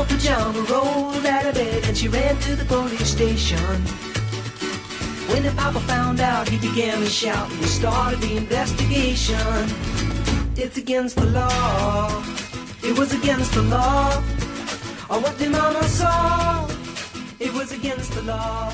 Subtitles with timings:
[0.00, 3.58] Mama pajama rolled out of bed and she ran to the police station.
[5.28, 9.36] When the papa found out, he began to shout and started the investigation.
[10.56, 12.24] It's against the law.
[12.82, 14.16] It was against the law.
[15.10, 16.66] Or what the mama saw.
[17.38, 18.72] It was against the law.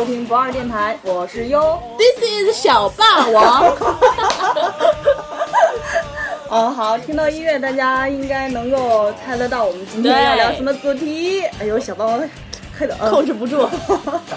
[0.00, 1.60] 收听不二电台，我是优。
[1.98, 3.64] This is 小霸王。
[6.48, 11.42] 哦，好，听到音乐，大家应该能够猜得到我们今天要聊什么主题。
[11.58, 12.18] 哎呦，小霸王
[12.78, 13.68] 快点，嗯控制不住，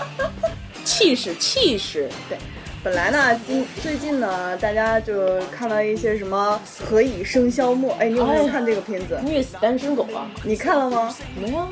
[0.84, 2.38] 气势气势，对，
[2.84, 7.94] 本来呢，今最近呢，大家就看到一些什么《何以笙箫默》。
[8.00, 9.18] 哎，你有没有哎看这个片子？
[9.24, 10.28] 虐死单身狗啊！
[10.44, 11.16] 你看了吗？
[11.40, 11.66] 没有，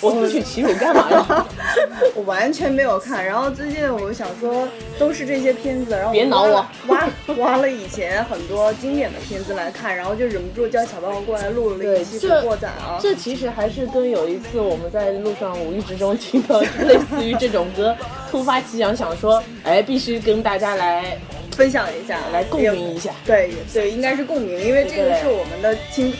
[0.00, 1.46] 我自取其辱干嘛呀？
[2.14, 12.98] 我完全没有看，然后最近我想说都是这些片子，然后别挠我挖挖了以前很多经典的片子来看，然后就忍不住叫小霸王过来录了一期《这古惑仔》啊。
[13.00, 17.94] 这其实还是跟有一次我们在路上无意之中听到类似于这种歌，
[18.30, 21.18] 突发奇想，想说，哎，必须跟大家来
[21.52, 23.10] 分享一下，来共鸣一下。
[23.24, 26.12] 对对，应该是共鸣，因为这个是我们的青，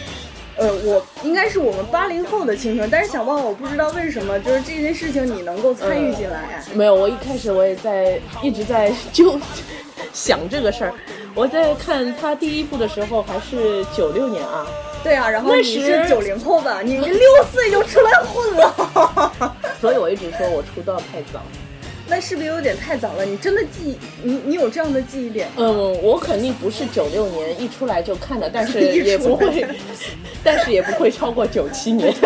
[0.56, 6.62] 呃，我应该是我们八零后的青春，但是小霸王我不知道为什么，就是这件事情你能够参与进来。
[6.72, 9.38] 没有，我一开始我也在一直在就
[10.12, 10.94] 想这个事儿。
[11.34, 14.66] 我在看他第一部的时候还是九六年啊，
[15.04, 17.20] 对啊，然后那你是九零后吧，你六
[17.52, 19.54] 岁就出来混了。
[19.78, 21.42] 所以我一直说我出道太早。
[22.08, 23.24] 那是不是有点太早了？
[23.24, 25.48] 你真的记你你有这样的记忆点？
[25.56, 29.66] 嗯，我肯定不是九六年一出来就看的，但是 也不会，
[30.44, 32.14] 但是也不会超过九七年。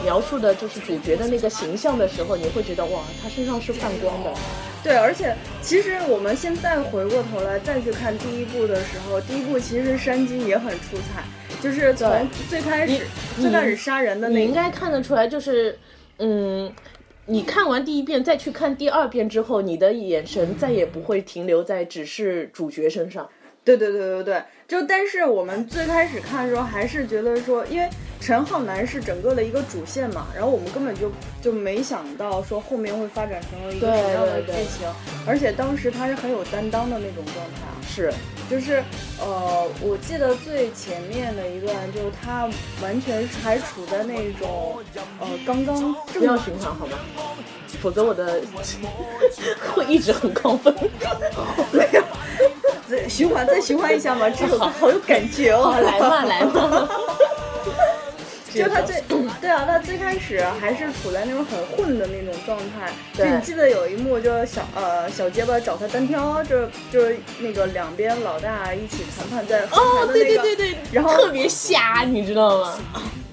[0.05, 4.31] 描述的，就是主角的那个形象的时候，你会觉得哇，他身上是泛光的。
[4.81, 11.23] 对，而且其实我们现在回过头来再去看第一部的时候，第一部其实山鸡也很出彩，
[11.61, 12.09] 就是从
[12.49, 13.05] 最开始
[13.37, 14.55] 最开始杀人的你应那个。
[14.55, 15.77] 该看得出来，就是
[16.19, 16.71] 嗯。
[17.27, 23.29] 你看完第一遍，再去看第二遍之后，你的眼神再也不会停留在只是主角身上。
[23.63, 27.87] 对对对对对，就但是我们最开始看的时候，还是觉得说，因为
[28.21, 31.11] 陈浩南是整个的一个主线嘛，然后我们根本就
[31.41, 34.87] 就没想到说后面会发展成为一个对什么样的剧情，
[35.25, 37.73] 而且当时他是很有担当的那种状态啊。
[37.83, 38.13] 是，
[38.47, 38.83] 就是
[39.19, 42.47] 呃，我记得最前面的一段，就是他
[42.81, 44.77] 完全还处在那种
[45.19, 46.99] 呃刚刚不要循环好吗？
[47.81, 48.39] 否则我的
[49.73, 50.73] 会一直很亢奋。
[51.73, 52.03] 没有
[52.87, 55.63] 再循环再循环一下嘛，这首歌好有感觉哦。
[55.63, 56.87] 好，来嘛来嘛。
[58.53, 59.01] 就他最
[59.39, 62.91] 对啊，他最开始还是处在那种很混的那种状态。
[63.13, 72.77] 就对你记得有一幕，就是小呃小结巴找他单挑，就就是那个两边老大一起谈判在后哦对对对对，然后特别瞎，你知道吗？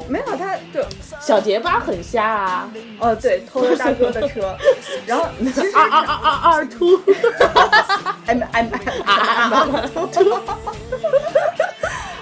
[0.08, 0.82] 没有他就
[1.20, 4.56] 小结巴很瞎啊，哦对，偷了大哥的车，
[5.04, 6.98] 然后其实二二二二二秃，
[8.24, 8.70] 哎哎哎
[9.04, 9.88] 哎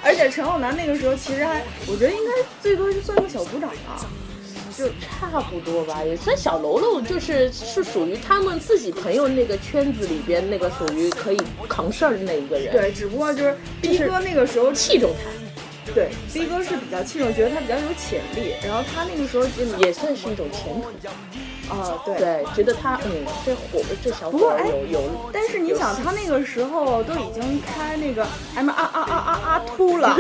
[0.06, 2.31] 而且陈浩南那个时候其实还，我觉得应该
[2.62, 4.06] 最多就算个小组长吧。
[4.76, 15.31] 就差不多吧，也算小喽喽，就是是属于他们自己朋友那个圈子里边那个属于可以扛事儿的那一个人。，对，只不过就是逼哥那个时候器重他，
[15.96, 20.88] 对，B 哥是比较器重，觉得他比较有潜力，然后他那个时候就也算是一种前途。
[21.72, 22.19] 啊对。
[22.19, 30.14] 对，觉得他嗯，这火这小伙有有，但是你想，他那个时候都已经开那个 M 啊啊啊啊啊秃了，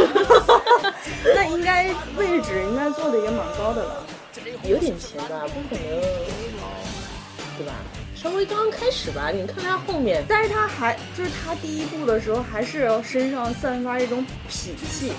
[1.34, 1.84] 那应该
[2.16, 4.02] 位置应该做的也蛮高的了。
[4.64, 6.00] 有点钱吧，不可能，
[7.58, 7.74] 对吧？
[8.26, 14.18] 稍微刚刚开始吧，你看他后面，但是他还就是他第一部的时候，还是身上散发一种
[14.50, 15.12] 痞气，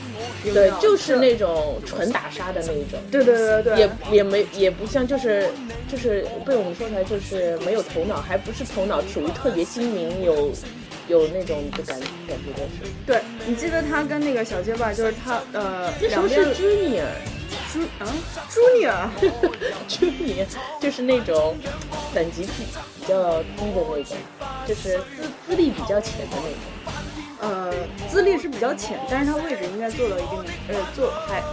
[0.44, 3.00] 对，就是那种纯打杀的那一种。
[3.10, 5.50] 对对对对，也也没也不像，就是
[5.90, 10.52] 就是被我们说出来就是没有头脑，还不是头脑，属于特别精明，有
[11.08, 12.92] 有那种的感感觉的是。
[13.06, 17.06] 对你记得他跟那个小结巴，就是他呃那时候是 junior，
[17.72, 18.06] 朱啊
[18.50, 20.46] Junior，junior
[20.82, 21.58] 就是那种
[22.14, 22.66] 等级比
[23.00, 24.18] 比较低的那种，
[24.68, 26.52] 就是资资历比较浅的那种。
[27.40, 27.72] 呃
[28.10, 31.44] 资历是比较浅，但是他位置应该做到一定呃做还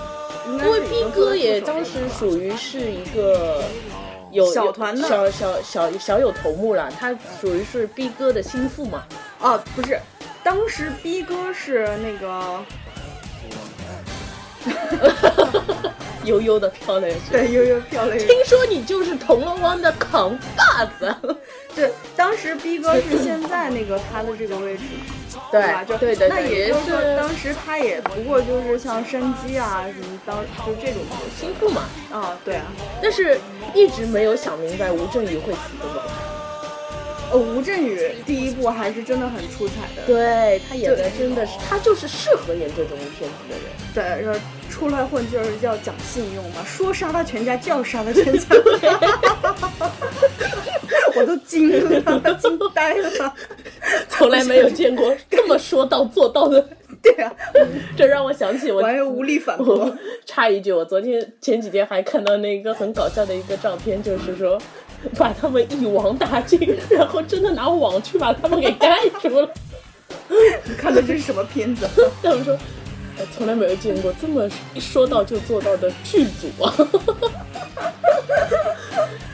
[0.48, 3.62] 应该因为是已 B 经做到哥也当时属于是一个
[4.30, 9.04] 有小团的小小小小有头目了，他属于是 B 哥的心腹嘛。
[9.40, 10.00] 哦不是，
[10.42, 12.64] 当时逼哥是那个
[16.24, 17.32] 悠悠的飘了下去。
[17.32, 21.14] 对悠悠飘了一个听说你就是铜锣湾的扛把子，
[21.74, 24.82] 对，当时逼哥是现在那个他的这个位置，
[25.50, 25.84] 对吧？
[25.84, 30.36] 就对对对，那也也就是说，当时他也不过就是像山鸡啊什么当
[30.66, 31.82] 就这种角色心腹嘛。
[32.12, 32.64] 啊，对啊。
[33.02, 33.38] 但是
[33.74, 36.02] 一直没有想明白吴镇宇会死的吻。
[37.34, 43.64] 呃，吴镇宇第一部还是真的很出彩的，对他演的真的是，他就是适合演这种片子的人。
[43.92, 44.38] 对，然后
[44.70, 48.46] 出来混就是要讲信用嘛，说杀他全家就要杀他全家，
[51.16, 51.78] 我都惊了，
[52.34, 53.34] 惊呆了。
[54.08, 56.68] 从来没有见过这么说到做到的，
[57.02, 57.34] 对啊，
[57.96, 59.92] 这让我想起我我又无力反驳。
[60.24, 64.56] 插一句，我昨天前几天还看到那个很搞笑的一个照片，就是说
[65.18, 66.58] 把他们一网打尽，
[66.90, 69.48] 然后真的拿网去把他们给盖住了。
[70.64, 71.88] 你 看的这是什么片子？
[72.22, 72.54] 他们说，
[73.18, 76.74] 呃从来没有见过这么一说到就做到的剧组啊！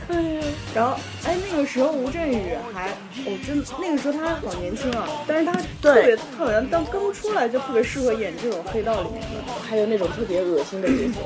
[0.08, 0.42] 哎呀，
[0.74, 2.92] 然后，哎，那个时候吴镇宇还，
[3.24, 9.52] 我、真那个时候他还好年轻啊，但是他对特别特别，当刚出来就特别适合演这种黑道里面的。
[9.68, 11.20] 还有那种特别恶心的角色。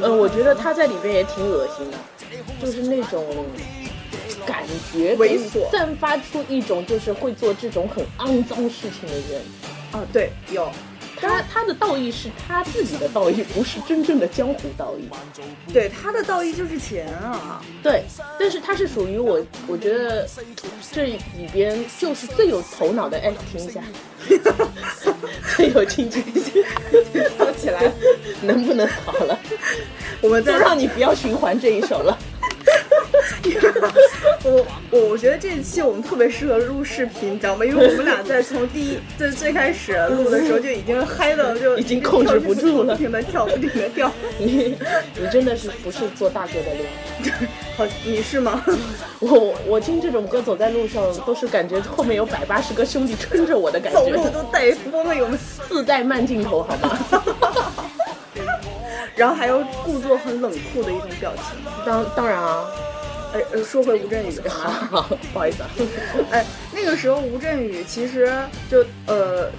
[0.00, 1.96] 嗯，我觉得他在里边也挺恶心的，
[2.60, 3.24] 就是那种
[4.44, 9.42] 感觉猥琐散发出一种就是会做这种很肮脏事情的人。
[9.92, 10.68] 啊，对，有，
[11.24, 15.08] 他他的道义是他自己的道义，不是真正的江湖道义。
[15.72, 17.62] 对他的道义就是钱啊。
[17.82, 18.04] 对，
[18.38, 20.28] 但是他是属于我，我觉得
[20.92, 21.18] 这里
[21.52, 23.18] 边就是最有头脑的。
[23.18, 23.82] 哎，停一下，
[25.56, 26.22] 最有经济，
[27.36, 27.90] 跳起来，
[28.42, 29.38] 能不能好了？
[30.20, 32.18] 我们再就让你不要循环这一首了。
[34.44, 37.64] 我我我觉得这一期我们特别适合录视频，你知道吗？
[37.64, 44.10] 因为我们俩在从第一最最开始录的时候就已经嗨的就已经控制不住了不停的跳，不停的跳。
[44.38, 44.76] 你
[45.18, 47.34] 你真的是不是做大哥的料？
[47.76, 48.64] 好，你是吗？
[49.20, 55.38] 我我听这种歌走在路上，都是感觉后面有百八十个兄弟撑着我的感觉，走路都带风了，有没有？
[55.68, 56.98] 自带慢镜头好吗？
[59.16, 61.56] 然后还要故作很冷酷的一种表情。
[61.86, 62.64] 当当然啊，
[63.34, 65.68] 哎，呃，说回吴镇宇， 好好不好意思啊，
[66.30, 68.32] 哎，那个时候吴镇宇其实
[68.70, 69.50] 就呃。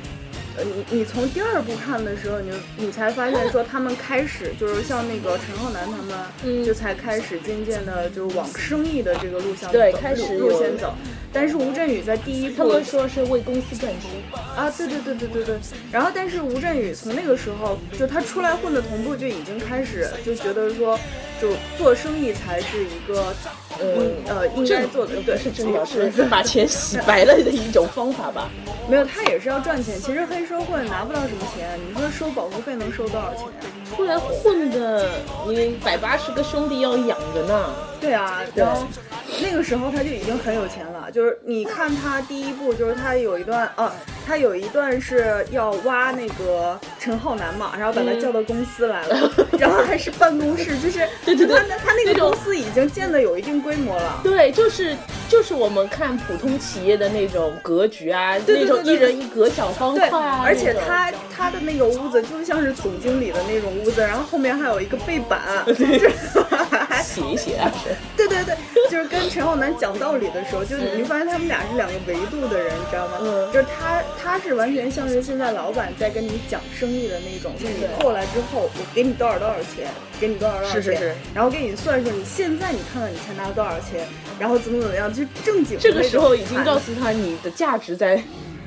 [0.57, 10.93] 呃，你你从第二部看的时候，你就你才发现说他们开始就是像那个陈浩南他们，嗯就才开始渐渐的就往生意的这个路向走对开始有路路线走。
[11.33, 14.09] 但是吴镇宇在第一部他们说是为公司赚钱，
[14.55, 15.55] 啊，对对对对对对。
[15.91, 20.97] 然后，但是吴镇宇从那个时候，就他出来混的同步就已经开始就觉得说，
[21.41, 23.35] 就做生意才是一个，
[23.81, 28.49] 嗯呃，应该做的，对，是正道，是是把钱洗白了的一种方法吧？
[28.89, 29.99] 没有，他也是要赚钱。
[29.99, 33.95] 其实黑社会拿不到什么钱，你说收保护费能收多少钱啊？
[33.95, 35.09] 出来混的，
[35.47, 37.69] 你百八十个兄弟要养着呢。
[37.99, 38.85] 对啊，然后
[39.41, 41.09] 那个时候他就已经很有钱了。
[41.11, 43.91] 就是你看他第一部，就是他有一段啊，
[44.27, 51.33] 他有一段是要挖那个陈浩南嘛，然后把他叫到公司来了， 然后还是办公室，就是他
[51.77, 54.19] 他那个公司已经建的有一定规模了。
[54.23, 54.95] 对，就是
[55.27, 66.09] 就是我们看普通企业的那种格局啊，对对那种一人一格小方对，块啊，而且他他的那个屋子就像是总经理的那种屋子，然后后面还有一个背板， 就是
[66.87, 67.55] 还写一洗
[68.15, 68.55] 对对对，
[68.89, 73.17] 就是跟陈浩南讲道理的时候，就你会发现他们俩是两个维度的人，你知道吗？
[73.21, 79.87] 嗯就是他他是完全像是现在老板在跟你讲生意的那种，就是你过来之后，我给你多少多少钱，
[80.19, 84.07] 给你多少多少钱，是是是然后给你算算你现在你看看你才拿多少钱，
[84.39, 88.21] 然后怎么怎么样，就正经这个时候已经告诉他你的价值在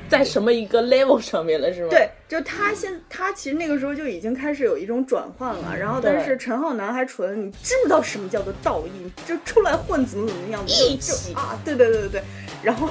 [0.09, 1.89] 在什么一个 level 上面了，是吗？
[1.89, 12.23] 对，就他现他其实那个时候就已经开始有一种转换了，然后但是陈浩南还处在你知不知道什么叫做道义，就出来混怎么怎么样，就义就气啊，对对对对对，
[12.61, 12.89] 然后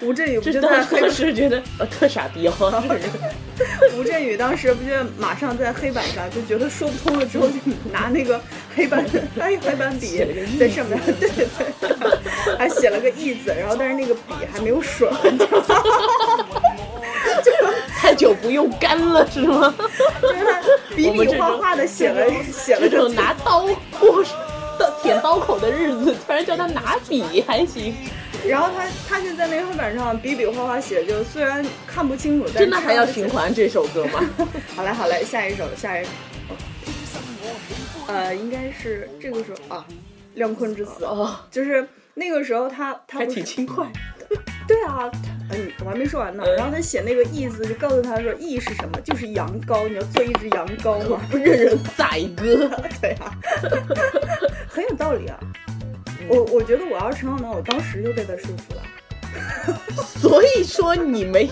[0.00, 2.52] 吴镇宇不这就在黑当当时觉得呃特傻逼哦，
[2.82, 7.54] 这个人吴镇宇当时不就马上在黑板上就觉得说不通了之后，就
[7.92, 8.40] 拿那个
[8.74, 9.04] 黑板
[9.38, 10.24] 哎黑板笔
[10.58, 11.46] 在上面， 对对
[11.80, 15.82] 对，还写了个义字，然后但是那个笔还没有水，你知道吗？
[17.96, 19.72] 太久不用干了是吗？
[20.20, 20.60] 就是他
[20.96, 23.64] 笔笔画画的写了写了这种拿刀
[24.00, 24.24] 过
[24.78, 27.94] 到舔刀口的日子，突然叫他拿笔还行，
[28.48, 34.20] 然后他他就在那个黑板上比比划划写，就虽然看不清楚，但是真的还要循环这首歌吗？
[34.74, 36.10] 好嘞好嘞，下一首下一首，
[38.08, 39.86] 呃，应该是这个时候啊，
[40.34, 43.86] 《亮坤之死》哦，就是那个时候他他还挺轻快。
[44.66, 45.10] 对啊，
[45.50, 46.42] 嗯，我还没说完呢。
[46.56, 51.20] 然后他写那个意思，就告诉他说意是什么，就是羊羔，你要做一只羊羔 嘛。
[51.30, 52.70] 不任人宰割。
[53.00, 53.36] 对啊，
[54.68, 55.38] 很有道理啊。
[56.28, 58.82] 我我觉得我要是陈浩南，我当时就被他说服了。
[59.96, 61.48] 所以说你没，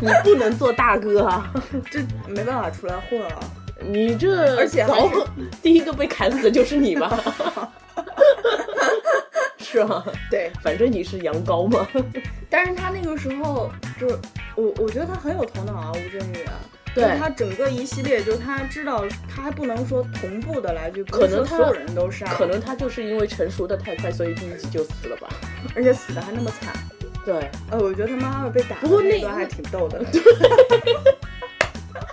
[0.00, 1.52] 你不能做大哥啊！
[1.90, 3.40] 这没办法出来混啊。
[3.80, 4.86] 你这而且
[5.62, 7.18] 第一个被砍死的就是你吧？
[9.58, 10.04] 是吗？
[10.30, 11.86] 对，反正你是羊羔嘛。
[12.48, 14.18] 但是他那个时候就是
[14.56, 16.44] 我，我觉得他很有头脑啊，吴镇宇。
[16.98, 25.28] 对就是他整个一系列，就是他知道他还不能说同步的来，就可能所有人都杀，可能他就是因为成熟的太快，所以第一集就死了吧？
[25.76, 26.72] 而且死的还那么惨。
[27.24, 30.04] 对，呃，我觉得他妈妈被打的不过那那段还挺逗的。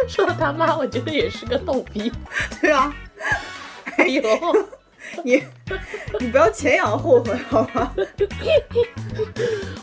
[0.08, 2.12] 说到他妈，我觉得也是个逗逼。
[2.62, 2.94] 对啊，
[3.98, 4.22] 哎呦，
[5.24, 5.42] 你
[6.20, 7.94] 你不要前仰后合好吗？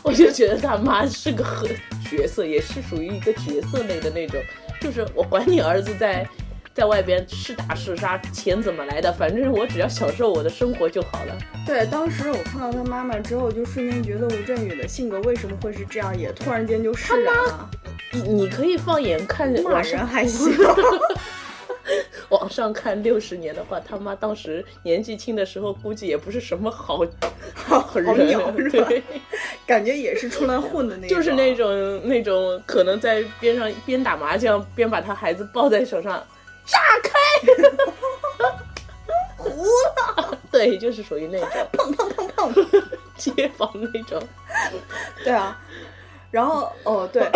[0.03, 1.67] 我就觉得他妈是个很
[2.11, 4.39] 角色，也是属于一个角色类的那种，
[4.83, 6.27] 就是我管你儿子在
[6.73, 11.37] 在外边是打是杀，钱怎么来的，反正我只要享受我的生活就好了。
[11.65, 17.69] 对，当时我看到他妈妈之后，就瞬间觉得吴镇宇的性格为什么会是这样，也突然间就释然了。
[18.11, 20.51] 你你可以放眼看骂人还行，
[22.29, 27.05] 网上看六十年的话，他妈当时年纪轻的时候，估计也不是什么好
[27.53, 28.87] 好 好人，鸟是吧？
[28.89, 29.03] 对，
[29.67, 31.09] 感觉也是出来混的那种。
[31.09, 36.25] 就是那种那种可能在边上边打麻将边把他孩子抱在手上，
[36.65, 37.11] 炸开，
[39.37, 39.63] 糊
[40.17, 41.47] 了，对，就是属于那种。
[41.73, 42.83] 砰砰砰砰。
[43.15, 44.21] 街坊那种，
[45.23, 45.57] 对啊，
[46.31, 47.29] 然后哦对，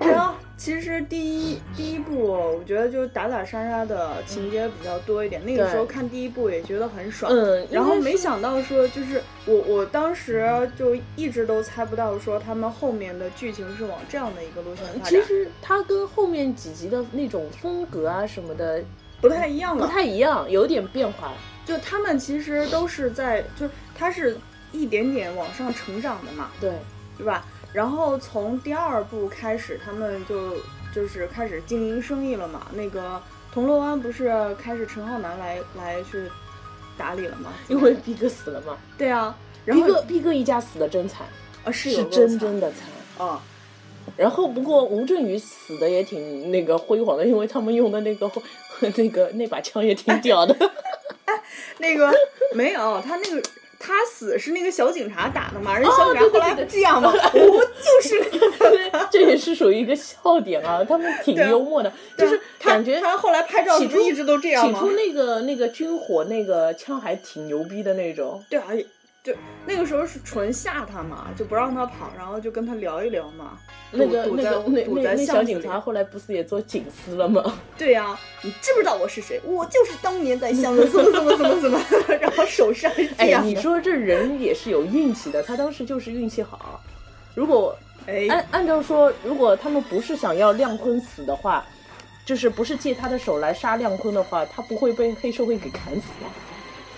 [0.00, 7.32] 然后其实第一第一部我觉得就打打杀杀的情节比较多一点，那个时候看第一部也觉得很爽。
[7.32, 18.82] 嗯，然后没想到说，就是我我当时就一直都猜不到说他们后面的剧情是往这样的一个路线发展，其实它跟后面几集的那种风格啊什么的
[19.20, 19.86] 不太一样不。
[19.86, 21.32] 太一样，有点变化。
[21.64, 24.36] 就他们其实都是在，就是他是
[24.70, 26.70] 一点点往上成长的嘛，对，
[27.16, 27.44] 对吧？
[27.74, 30.56] 然后从第二部开始，他们就
[30.94, 32.68] 就是开始经营生意了嘛。
[32.72, 33.20] 那个
[33.52, 36.30] 铜锣湾不是开始陈浩南来来去
[36.96, 37.52] 打理了吗？
[37.68, 41.26] 因为逼哥死了嘛， 对啊，然后逼哥逼哥一家死的真惨，
[41.64, 43.26] 啊是有是真真的惨。
[43.26, 43.42] 啊，
[44.16, 48.30] 然后不过吴镇宇死的也挺那个辉煌的，因为他们用的那个
[48.96, 50.54] 那个那把枪也挺屌的。
[51.26, 51.34] 哎
[51.78, 52.14] 那个
[52.54, 53.42] 没有他那个。
[53.86, 58.24] 他死是那个小警察打的嘛，人小警察后来不这样嘛，我 就是。
[58.58, 64.80] 对，这也是属于一个笑点啊， 他们挺幽默的，就是感觉他后来拍照起初是不是一直都这样吗？
[64.80, 68.64] 起初那个那个军火那个枪还挺牛逼的那种，对啊，
[69.24, 69.32] 就
[69.64, 73.58] 那个时候是纯吓他嘛，就不让他跑，然后就跟他聊一聊嘛。
[73.90, 77.42] 那个堵在那个那堵那小警察后来不是也做警司了吗？
[77.78, 79.40] 对呀、你知不知道我是谁？
[79.42, 81.80] 我就是当年在巷子怎么怎么怎么怎么，
[82.20, 83.40] 然后手上哎，呀。
[83.42, 86.82] 你说这人也是有运气的，他当时就是运气好。
[87.34, 87.74] 如果
[88.06, 91.64] 哎，按按照说，如果他们不是想要亮坤死的话，
[92.26, 96.28] 就是不是借他的手来杀亮坤的话，他不会被黑社会给砍死吗？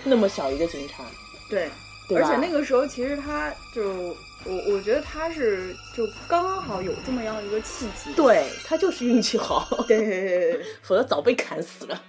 [0.03, 1.05] 那么小一个警察，
[1.49, 1.69] 对，
[2.07, 2.21] 对？
[2.21, 12.01] 而且那个时候其实他就我我觉得他是就刚刚好有这么样一个契机，对他就是运气好，对， 否则早被砍死了。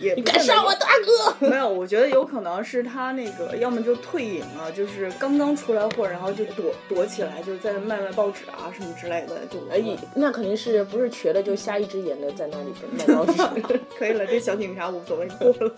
[0.00, 1.34] 也你敢杀我大哥？
[1.46, 9.80] 没有，我觉得有可能是他那个，要么就退隐了，就是刚刚出来混，然后就躲躲起来，就是在卖卖报纸啊什么之类的，就哎，
[10.14, 13.32] 那肯定是不是瘸的就瞎一只眼的在那里卖报纸。
[13.98, 15.74] 可以了，这小警察无所谓过了。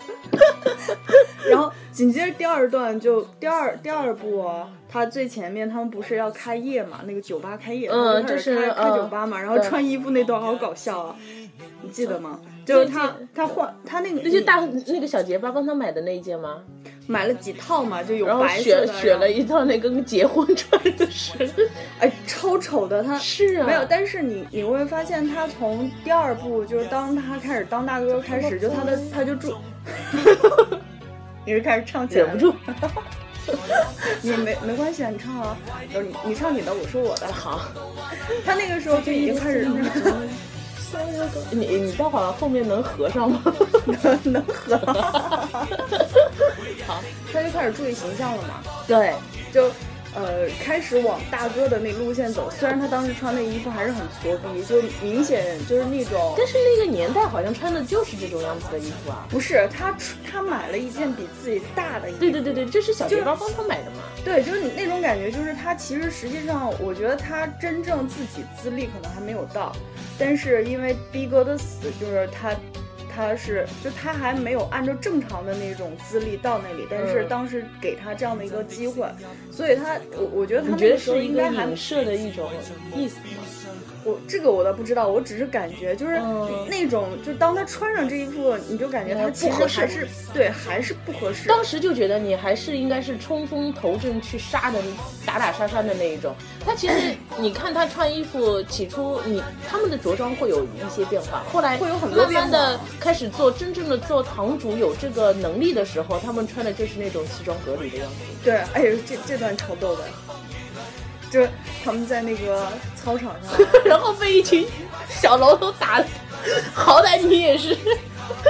[1.49, 11.15] 然后紧接着第二段就第二第二部啊，他最前面他们不是要开业嘛，那个酒吧开业，嗯就是开酒吧嘛，然后穿衣服那段好搞笑啊，
[11.83, 12.39] 你记得吗？
[12.65, 16.61] 就是他他换他那个那就大那个小结巴帮他买的那一件吗？
[17.05, 21.33] 买了几套嘛，就有然后白色选的，然后选了一套那个跟结婚穿的是，
[21.99, 23.19] 哎，超丑的他。
[23.19, 29.57] 是啊，没有，但是你你会发现，他从第二部就是当他开始当大哥开始，就他的他就住，
[31.45, 32.55] 你是开始唱起来忍不住。
[34.21, 35.57] 你没没关系啊，你唱啊，
[35.93, 37.27] 就是你你唱你的，我说我的。
[37.27, 37.59] 好，
[38.45, 39.67] 他那个时候就已经开始
[41.51, 43.41] 你你待会儿后面能合上吗？
[44.23, 44.77] 能合，
[46.85, 49.13] 好，他就开始注意形象了嘛，对，
[49.51, 49.69] 就
[50.15, 52.49] 呃开始往大哥的那路线走。
[52.51, 59.25] 虽然他当时穿的衣服还是很挫逼，就明显就是那种但是那个年代好像穿的就是这种样子的衣服啊。
[59.29, 59.95] 不是他
[60.29, 64.03] 他买了一件比自己大的衣服，对对对对，这是小结巴帮他买的嘛。
[64.23, 69.75] 对，就是你那种感觉，就是他其实实际上，我觉得他真正自己资历可能还没有到，
[70.17, 72.55] 但是因为逼哥的死，就是他，
[73.13, 79.07] 他是就他还没有按照正常的那种资历到那里，但是嗯当时给他这样的一个机会，
[79.51, 82.49] 所以他我我觉得他那个时候是应该还影射的一种
[82.95, 83.43] 意思吗？
[84.05, 91.47] 我这个我倒不知道，我只是感觉就是嗯那种，就当他穿上这衣服，你就感觉他嗯其不合适实还是对还是不合适。
[91.47, 94.79] 当时就觉得你还是应该是冲锋头阵去杀的，
[95.25, 96.35] 打打杀杀的那一种。
[96.65, 96.93] 他其实
[97.39, 108.15] 你看他穿衣服，起初你他们的着装会有一些变化，后来会有很多慢慢的开始做真正的做堂主有这个能力的时候，他们穿的就是那种西装革履的样子。
[108.43, 110.03] 对，哎呦，这这段超逗的，
[111.33, 111.49] 就是
[111.83, 114.63] 他们在那个操场上， 然后被一群
[115.09, 115.99] 小喽啰打，
[116.75, 117.75] 好歹你也是。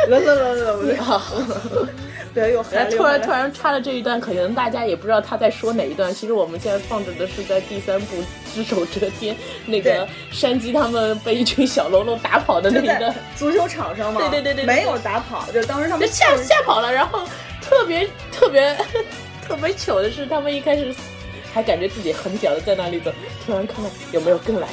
[0.09, 0.77] 来来来来，我
[2.33, 2.91] 不要 又然嗨了。
[2.91, 6.13] 后突然突然插了这一段，可能大家也不知道他在说哪一段。
[6.13, 8.17] 其实我们现在放着的是在第三部
[8.53, 9.33] 《只手遮天》
[9.65, 16.91] 那个山鸡他们被一群小喽啰打跑的那一段，足球场上嘛，对对对对对没有打跑，就当时他就们吓吓跑了。
[16.91, 17.21] 然后
[17.61, 18.75] 特别特别
[19.47, 20.93] 特别糗的是，他们一开始
[21.53, 23.11] 还感觉自己很屌的在那里走，
[23.45, 24.67] 突然看到有没有跟来，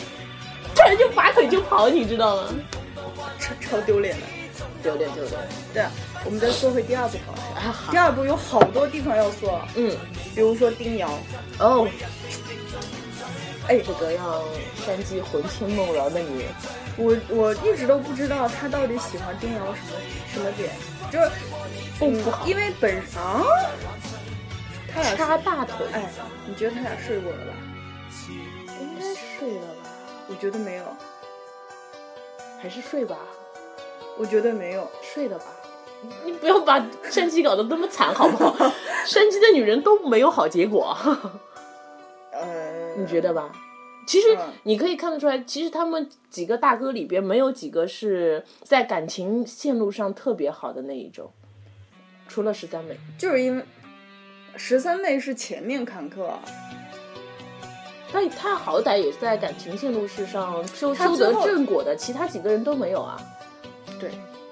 [0.75, 2.49] 突然就拔腿就跑，你知道吗？
[3.39, 4.27] 超超丢脸的。
[4.83, 5.35] 丢脸丢脸。
[5.75, 5.85] 对，
[6.25, 7.43] 我们再说回第二部好了。
[7.55, 7.71] 啊！
[7.71, 7.93] 好。
[7.93, 9.95] 第，二部有好多地方要说，嗯，
[10.35, 11.11] 比如说丁瑶，
[11.59, 11.87] 哦，
[13.69, 14.43] 哎，这个让
[14.87, 16.47] 山鸡魂牵梦绕的你。
[16.97, 20.01] 我我一直都不知道他到底喜欢丁瑶什么
[20.33, 20.71] 什么点，
[21.13, 21.31] 就是
[21.99, 22.07] 不
[22.49, 23.45] 因为本啊，
[24.93, 26.09] 他俩是插大腿，哎，
[26.47, 27.53] 你觉得他俩睡过了吧？
[28.81, 29.91] 应该睡了吧？
[30.29, 30.85] 我觉得没有，
[32.61, 33.17] 还是睡吧，
[34.19, 34.89] 我觉得没有。
[35.03, 35.45] 睡了吧。
[36.25, 38.73] 你不要把山鸡搞得那么惨，好不好？
[39.07, 40.97] 山鸡的女人都没有好结果，
[42.33, 43.51] 呃， 你觉得吧？
[44.07, 51.31] 其实嗯你可以看得出来，其实他们几个大哥里边没有几个是在感情线路上特别好的那一种，
[52.29, 52.99] 除了十三妹。
[53.19, 53.63] 就是因为
[54.57, 56.33] 十三妹是前面坎坷，
[58.13, 63.21] 但他好歹也在感情线路是上修修得正果的，其他几个人都没有啊。
[63.99, 64.11] 对，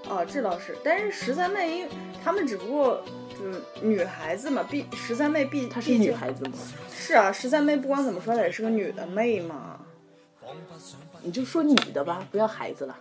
[0.09, 0.77] 啊，这倒是。
[0.85, 1.91] 但是十三妹，因为
[2.23, 3.03] 他们只不过
[3.39, 6.53] 就是女孩子嘛，毕十三妹毕她是女孩子吗？
[6.91, 9.79] 是啊，十三妹不管怎么说，她也是个女的妹嘛。
[11.23, 12.97] 你就说女的吧，不要孩子了。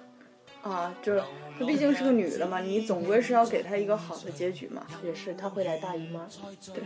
[0.63, 1.21] 啊，就是
[1.59, 4.85] 她毕竟是个女的嘛，你总归是要给她一个好的结局嘛。
[5.03, 6.27] 也是，她会来大姨妈。
[6.73, 6.83] 对，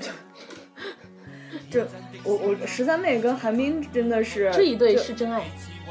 [1.70, 1.82] 就
[2.24, 5.44] 我我十三妹跟韩冰真的是这一对是真爱，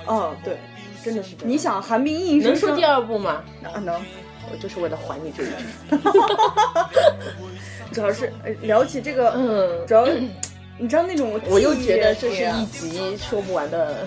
[0.07, 0.59] 哦，对，
[1.05, 1.51] 真的是真爱。
[1.51, 3.43] 你想韩冰硬生生能说第二部吗？
[3.62, 4.01] 啊能，
[4.51, 5.53] 我就是为了还你这一句。
[7.93, 10.07] 主要是呃聊起这个，嗯主要
[10.81, 14.07] 你知道那种我又觉得这是一集说不完的。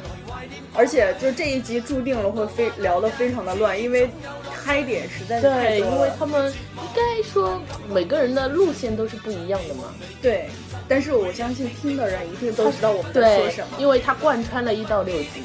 [0.75, 4.09] 而且就这一集注定了会非聊得非常的乱，因为
[4.51, 5.79] 嗨点实在是太对。
[5.79, 9.83] 因为他们应该说每个人的路线都是不一样的嘛。
[10.21, 10.49] 对，
[10.87, 15.43] 但是我相信听的人一定都知道我们在说什么。，因为它贯穿了一到六集，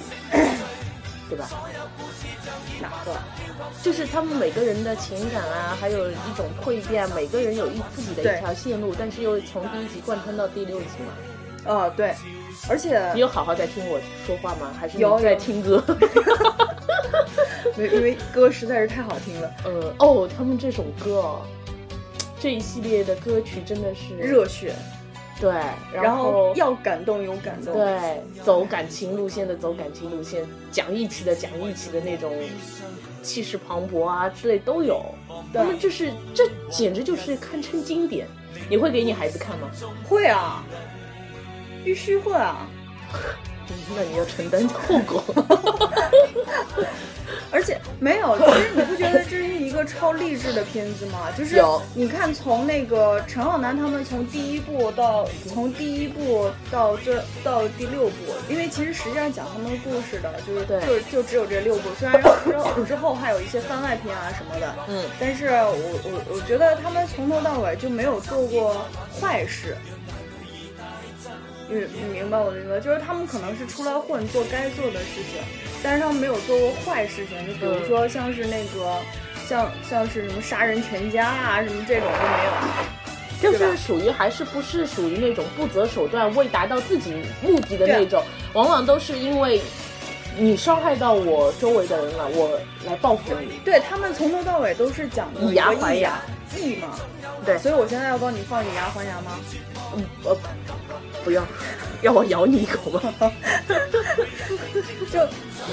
[1.29, 1.49] 对吧？
[2.81, 3.13] 哪个？
[3.89, 11.15] 就是他们每个人的情感啊，还有一种蜕变，每个人有一自己的一条线路，但是又从第一集贯穿到第六集嘛。
[11.65, 12.15] 哦，对，
[12.69, 14.71] 而且你有好好在听我说话吗？
[14.79, 15.83] 还是有有在听歌？
[17.77, 21.41] 没因为歌实在是太好听了，呃，哦，他们这首歌哦，
[22.39, 24.75] 这一系列的歌曲真的是热血，
[25.41, 25.53] 对，
[25.93, 27.75] 然后后要感动有感动。
[27.75, 32.33] 对走感情路线的走感情路线，讲义气的讲义气的那种
[33.23, 35.05] 气势磅礴啊之类都有。
[35.53, 38.27] 对他们就是这简直就是堪称经典。
[38.69, 39.71] 你会给你孩子看吗？
[40.09, 40.65] 会啊，
[41.85, 42.69] 必须会啊！
[43.97, 45.23] 那你要承担后果。
[47.51, 51.31] 而且没有，其实你不觉得这是一个超励志的片子吗？
[51.37, 51.63] 就是
[51.95, 58.13] 你看从那个陈浩南他们从第一部到从第一部到这到第六部，
[58.51, 60.67] 因为其实实际上讲他们的故事的，就是
[61.01, 68.87] 就就只有这六部，虽然之后之后还有一些番外篇啊什么的，嗯，但是我我我觉得他们从头到尾就没有做过
[69.19, 69.75] 坏事。
[71.69, 72.81] 你你明白我的意思？
[72.81, 75.41] 就是他们可能是出来混，做该做的事情，
[75.83, 77.47] 但是他们没有做过坏事情。
[77.47, 78.97] 就比如说像是那个，
[79.47, 82.53] 像像是什么杀人全家啊，什么这种都没有。
[83.41, 89.61] 就是属于还是不是属于那种不择手段为达到自己目的的那种，往往都是因为
[90.37, 93.61] 你伤害到我周围的人了，我来报复你。
[93.65, 96.21] 对他们从头到尾都是讲的以牙还牙，
[96.57, 96.99] 义嘛。
[97.47, 99.39] 对所以我现在要帮你放以牙还牙吗？
[99.95, 100.37] 嗯，呃，
[101.29, 101.47] 不要，
[102.01, 103.15] 要我咬你一口吗？
[105.13, 105.21] 就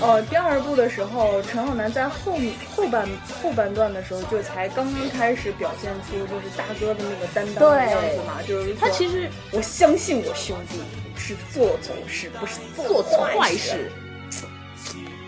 [0.01, 2.33] 呃，第二部的时候，陈浩南在后
[2.75, 3.07] 后半
[3.41, 10.81] 后半段的时候，就才刚刚开始表现出就是大哥的那个担当的对样子嘛，就是他其实我相信我兄弟
[11.15, 13.89] 是做错事，不是做错坏坏事，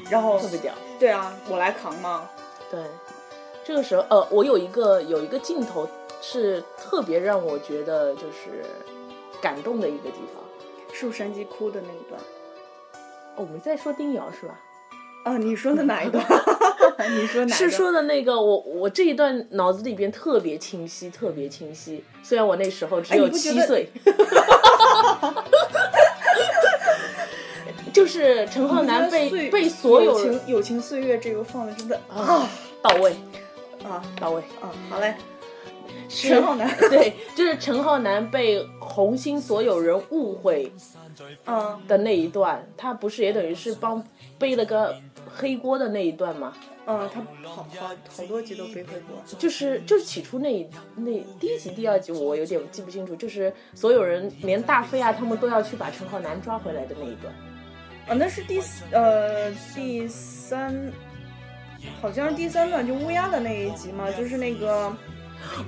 [0.10, 0.74] 然后特别屌。
[1.00, 2.30] 对啊，我来扛嘛。
[2.70, 2.82] 对，
[3.64, 5.90] 这个时候，呃，我有一个有一个镜头
[6.22, 8.66] 是特别让我觉得就是
[9.42, 10.44] 感动的一个地方。
[10.94, 12.20] 树山鸡哭的那一段
[13.36, 14.60] 哦我们在说丁瑶是吧？
[15.26, 16.26] 啊，你说的哪一段？
[17.12, 17.54] 你说哪？
[17.56, 22.04] 是说的那个，我我这一段脑子里边特别清晰，特别清晰。
[22.24, 23.90] 虽然我那时候只有七岁，
[27.94, 32.50] 就是陈浩南被被所有情友情岁月这个放的真的啊啊
[32.82, 33.16] 到位
[33.84, 34.42] 啊到位。
[34.62, 34.72] 啊！
[34.90, 35.16] 好嘞，是
[36.10, 40.72] 陈浩南 对，就是陈浩南被红星所有人误会
[41.46, 44.04] 嗯的那一段，他不是也等于是帮
[44.38, 44.96] 背了个
[45.36, 46.54] 黑锅的那一段吗？
[46.86, 49.22] 嗯，他好好好多集都背黑锅。
[49.38, 50.66] 就是就是起初那一
[50.96, 57.34] 那第一集、第二集我有点记不清楚，就是所有人连大飞啊他们都要去把陈浩南抓回来的那一段。
[58.08, 60.94] 啊，那是第四呃第三，
[62.02, 64.96] 好像是第三段，就乌鸦的那一集嘛，就是那个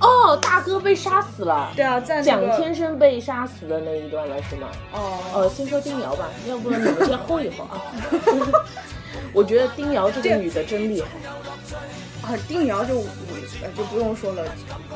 [0.00, 1.72] 哦，大哥被杀死了。
[1.74, 4.68] 对啊，在那蒋个天生被杀死的那一段了是吗？
[4.92, 8.62] 哦呃，先说丁瑶吧，要不然你们先 hold 一会儿啊。
[9.32, 14.44] 我觉得丁瑶这个女的真厉害，啊，丁瑶就呃就不用说了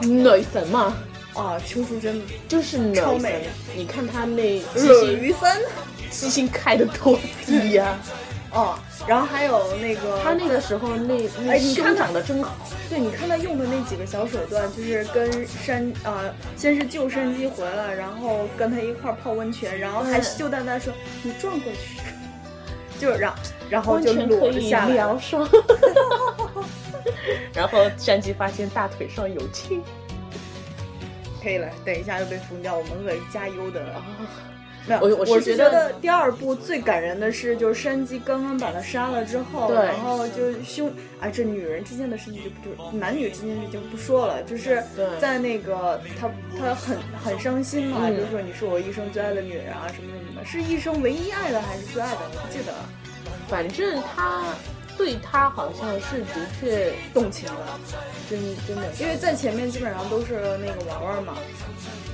[0.03, 0.95] 女神嘛，
[1.35, 3.49] 啊，邱淑贞就是女神超美。
[3.77, 5.61] 你看她那鸡冷心于三
[6.11, 7.99] 鸡心开的多低呀、
[8.55, 12.55] 哦，然后还有那个他那个时候那那哎你看她胸长得真好。
[12.89, 16.23] 对，你看他用的那几个小手段，就是跟山啊、
[16.57, 20.93] 先是救山鸡回来，然后跟他一块儿泡温泉，然后还羞答答说
[21.25, 22.01] 你转过去，
[23.01, 23.35] 就让
[23.69, 24.95] 然后完就裸着下来了。
[24.95, 25.47] 疗伤。
[27.53, 29.83] 然后山鸡发现大腿上有青
[31.43, 34.07] 可以了，等一下就被封掉，我们可是加优的啊，
[34.87, 44.83] 没有，我我觉得第二部最感人的是，就是山鸡刚刚把他杀了之后，然后就凶，啊，这女人之间的事情就不就男女之间的事情不说了，就是
[45.21, 48.17] 在那个他他很很伤心嘛，嗯。
[48.17, 52.19] 就说你是我一生最爱的女人啊，什么什么的，是一生唯一爱的还是最爱的？
[52.21, 52.89] 我不记得了，
[53.49, 54.55] 反正他
[54.97, 57.81] 对他好像是的确动情了，
[58.29, 61.35] 真真的因为在前面基本上都是那个玩玩嘛，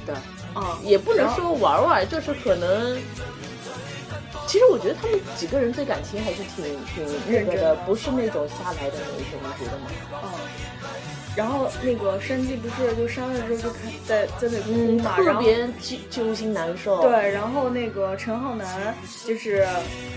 [0.06, 0.14] 的，
[0.54, 2.96] 啊，也不能说玩玩，就是可能
[4.46, 9.86] 其实我觉得他们几个人对感情还是挺挺那个的，认真的不是那种瞎来的那一种，你觉得吗？
[10.22, 10.30] 嗯。
[11.36, 17.00] 然后那个山鸡不是就杀了之后就开在在那哭嗯，嘛，然后特别揪揪心难受。
[17.02, 18.94] 对，然后那个陈浩南
[19.26, 19.66] 就是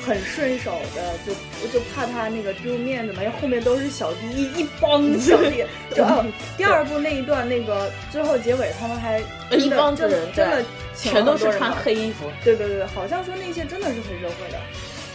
[0.06, 1.34] 很顺手的，就
[1.71, 5.63] 就怕他那个丢面子嘛，因为后面都是小弟一一帮小弟。
[5.95, 6.26] 就哦，
[6.58, 9.19] 第二部那一段那个最后结尾他们还
[9.52, 10.63] 一帮人真的
[10.95, 12.26] 全都是穿黑衣服。
[12.43, 14.58] 对对对对，好像说那些真的是黑社会的。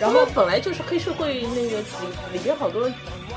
[0.01, 1.85] 然后本来就是黑社会那个里
[2.35, 2.91] 里边好多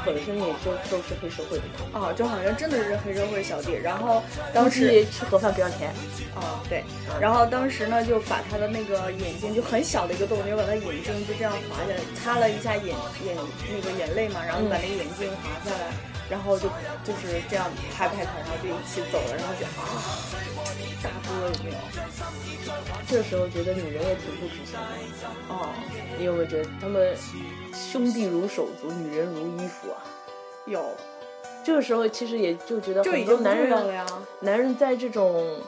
[0.06, 3.74] 本身也就都是黑社会的嘛，啊，就好像真的是黑社会小弟。
[3.74, 4.22] 然后
[4.54, 5.94] 当时计吃盒饭不要钱。
[6.36, 6.84] 啊，对，
[7.20, 12.96] 然后当时呢，就把他的那个眼睛，就很小的一个洞，就把他眼睛就这样划下来，擦了一下眼
[13.26, 13.36] 眼
[13.70, 15.92] 那个眼泪嘛，然后就把那个眼睛划下来，
[16.32, 16.70] 然后就
[17.04, 19.84] 就是这样拍拍他，然后就一起走了，然后就啊，
[21.04, 21.78] 大哥有没有？
[23.06, 25.28] 这个时候觉得女人也挺不值钱的。
[25.50, 25.68] 哦，
[26.18, 27.14] 你有没有觉得他们
[27.74, 30.00] 兄弟如手足，女人如衣服啊？
[30.66, 30.96] 有，
[31.66, 34.06] 这个时候其实也就觉得很多男人，了呀。
[34.40, 35.60] 男人在这种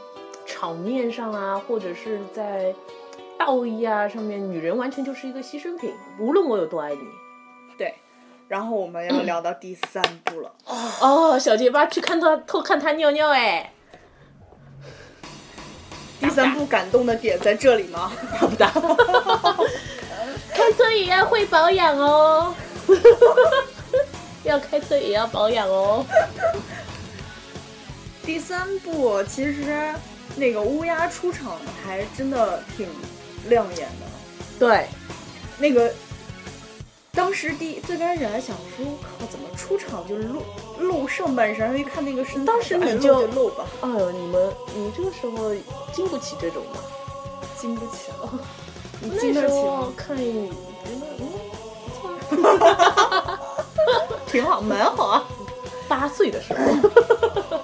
[0.45, 2.73] 场面上啊，或者是在
[3.37, 5.93] 道义啊上面，女人完全就是一个牺牲品。
[6.19, 7.01] 无论我有多爱你，
[7.77, 7.93] 对，
[8.53, 10.51] 然后我们要聊到第三部了。
[11.01, 13.73] 哦，小结巴去看他偷看他尿尿，哎，
[16.19, 18.11] 第三部感动的点在这里吗？
[18.39, 18.71] 大 不大？
[20.53, 22.53] 开车也要会保养哦，
[24.45, 26.05] 要开车也要保养哦。
[28.23, 29.91] 第三部其实
[30.35, 32.87] 那个乌鸦出场还真的挺
[33.49, 34.05] 亮眼的。
[34.59, 34.85] 对，
[35.57, 35.91] 那个
[37.23, 40.43] 当时第最开始还想说，靠，怎么出场就是露
[40.77, 45.55] 露上半身，然后一看那个身材，当时你哎就露吧，哎呦，你们你这个时候
[45.93, 46.71] 经不起这种吗？
[47.57, 48.29] 经不起了。
[48.99, 49.93] 你那经得起时候吗？
[49.95, 50.49] 看一
[50.83, 51.07] 觉得
[52.31, 53.39] 嗯，
[54.27, 55.23] 挺好，蛮好啊。
[55.87, 57.59] 八岁的时候，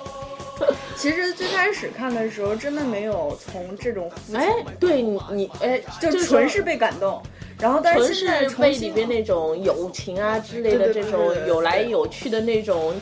[0.95, 7.21] 其实最开始看的时候，真的没有从这种肤哎，对你你哎，就纯是被感动。
[7.59, 12.95] 然后，但是现在是被里边那种友情啊之类的这种有来有去的那种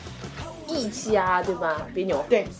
[0.66, 1.86] 义气啊，对吧？
[1.94, 2.44] 别扭，对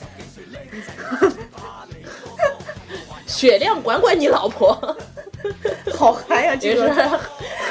[3.26, 4.96] 雪亮管管你老婆，
[5.94, 6.94] 好嗨呀、这也是个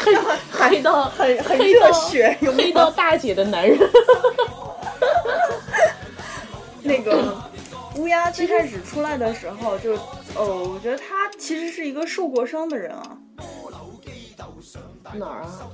[0.03, 0.15] 黑
[0.51, 2.71] 黑到很很黑到热血，黑？
[2.71, 3.77] 到大姐的男人。
[6.83, 7.35] 那个
[7.95, 9.93] 乌鸦最开始出来的时候就，
[10.35, 13.17] 哦，我觉得他其实是一个受过伤的人啊。
[15.13, 15.69] 哪儿啊？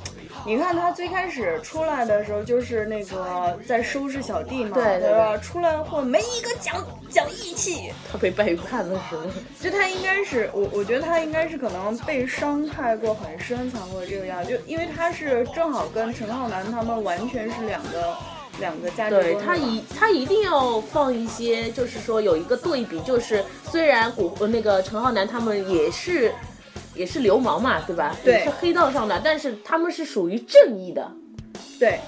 [0.46, 5.38] 你看他最开始出来的时候，就是那个在收拾小弟嘛，对对吧？
[5.38, 9.24] 出来后没一个讲讲义气，他被背叛了是吗？
[9.60, 18.16] 就他应该是我，我觉得他应该是可能被伤害过很深才会这个样，就因为他是正好跟陈浩南他们完全是两个
[18.60, 19.42] 两个价值观对。
[19.42, 26.34] 他一他一定要放一些，就是说有一个对比，就是虽然古那个陈浩南他们也是
[26.96, 28.16] 也是流氓嘛，对吧？
[28.24, 31.12] 对是黑道上的，但是他们是属于正义的。
[31.80, 32.00] 对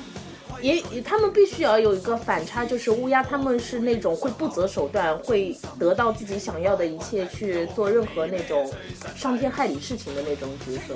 [0.62, 8.72] 也也他们必须要有一个反差，就是乌鸦他们是那种会不择手段，会得到自己想要的一切，去做任何那种
[9.16, 10.96] 伤天害理事情的那种角色。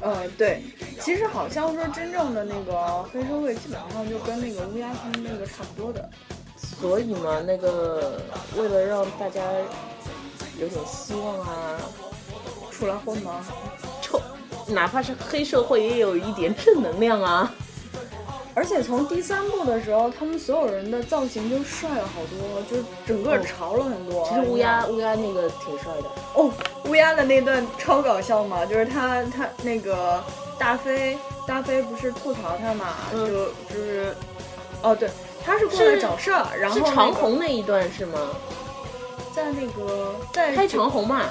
[0.00, 0.62] 呃，对，
[1.00, 6.08] 其实好像说真正的那个黑社会，基本上就跟那个乌鸦他们那个差不多的。
[6.56, 8.22] 所以嘛，那个
[8.56, 9.42] 为了让大家
[10.58, 11.78] 有点希望啊，
[12.78, 13.44] 出来混吗？
[14.00, 14.20] 臭，
[14.68, 17.52] 哪怕是黑社会也有一点正能量啊。
[18.54, 24.28] 而且从第三部的时候，他们所有人的造型就帅了好多，就整个潮了很多。
[24.28, 26.50] 其实乌鸦乌鸦那个挺帅的，哦，
[26.86, 30.22] 乌鸦的那段超搞笑嘛，就是他他那个
[30.58, 34.14] 大飞大飞不是吐槽他嘛，嗯就就是
[34.82, 35.08] 哦对，
[35.44, 38.18] 他是过来找事儿，然后是那个长虹那一段是吗？
[39.32, 41.26] 在那个在开长虹嘛，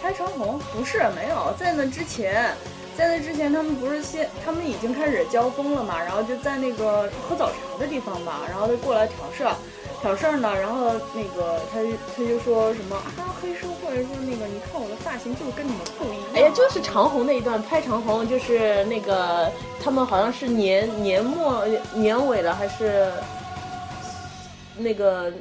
[0.00, 2.54] 开长虹不是没有，在那之前，
[2.96, 9.54] 在那之前他们不是先他们已经开始交锋了嘛，然后就在那个喝早茶的地方吧，然后他过来挑事儿，
[10.00, 11.80] 挑事儿呢，然后那个他
[12.16, 19.50] 他就说什么啊黑社会说那个你看我的发型就是跟你们不一样，哎呀，就是长虹那一段拍长虹，就是那个
[19.82, 23.10] 他们好像是年年末年尾了，还是
[24.76, 25.32] 那个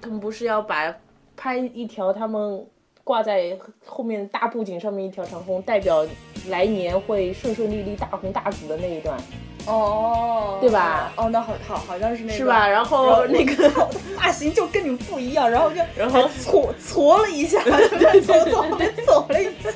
[0.00, 0.94] 他们不是要把
[1.36, 2.64] 拍一条他们
[3.04, 6.06] 挂在后面大布景上面一条长虹，代表
[6.48, 9.18] 来年会顺顺利利、大红大紫的那一段，
[9.66, 11.12] 哦，对吧？
[11.16, 12.60] 哦，那好好好像是那个是吧？
[12.66, 13.70] 然然后后那个
[14.16, 16.22] 发型就跟你们不一样，然后就 然后？
[16.22, 18.66] 还搓搓了一下，对 搓搓
[19.06, 19.70] 搓了一下，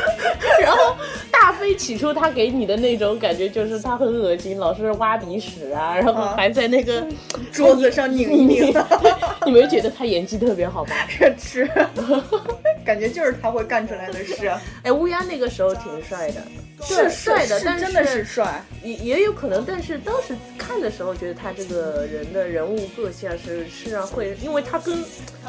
[0.60, 0.96] 然后
[1.30, 7.04] 大飞起初他给你的那种感觉就是他很恶心，老是挖鼻屎啊，然后啊还在那个
[7.52, 8.74] 桌子上拧一拧，
[9.44, 10.90] 你没觉得他演技特别好吗？
[11.38, 11.68] 是，
[12.84, 14.50] 感觉就是他会干出来的事，
[14.82, 16.42] 哎，乌鸦那个时候挺帅的，
[16.82, 18.62] 是帅的，但是真的是帅。
[18.82, 25.02] 也也有可能，但是当时看的时候，觉得他这个人的人物个性啊是是让会，因为他跟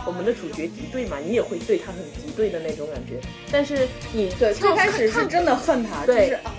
[0.06, 3.20] 我们的主角敌对嘛，你也会对他很敌对的那种感觉。
[3.52, 6.52] 但是你对，最开始是真的恨他，就对是啊，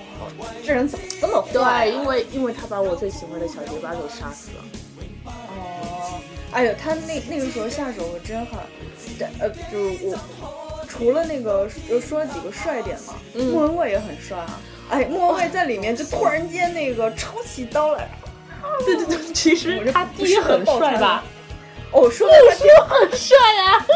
[0.64, 4.64] 这人怎么这么坏、对，因为因为他把我最喜欢的小结巴给杀死了。
[5.24, 6.20] 哦，
[6.52, 8.58] 哎呦，他那那个时候下手我真狠，
[9.18, 14.60] 对，呃，就是我除了那个又说了几个帅点嘛，嗯莫文蔚也很帅啊。
[14.90, 18.08] 哎，莫文蔚在里面就突然间那个抄起刀来，
[18.84, 21.22] 对对对，其实他不适合爹很帅吧？
[21.92, 23.86] 哦，说的牧师很帅啊，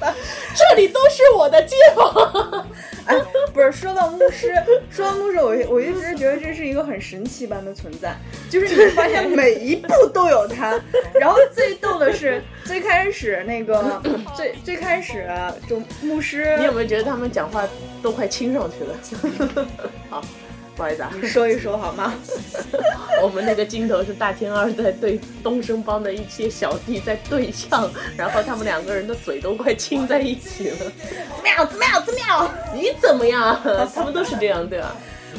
[0.54, 2.66] 这里都是我的街坊。
[3.06, 3.16] 哎，
[3.54, 4.52] 不是说到牧师，
[4.90, 8.14] 说到牧师， 我我一直觉得这是一个很神奇般的存在，
[8.50, 10.78] 就是你会发现每一步都有他。
[11.18, 14.02] 然后最逗的是，最开始那个
[14.36, 17.66] 最最开始啊就牧师，你有没有觉得他们讲话
[18.02, 19.66] 都快亲上去了？
[20.10, 20.22] 好，
[20.78, 22.14] 不好意思啊，你说一说好吗？
[23.20, 30.76] 我们那个镜头是大天二在对东升帮的一些小弟在对呛，然后他们两个人的嘴都快亲在一起了。
[30.78, 31.66] 怎么样？
[31.68, 32.04] 怎么样？
[32.06, 32.50] 怎么样？
[32.72, 33.60] 你怎么样？
[33.92, 34.94] 他们都是这样，对吧？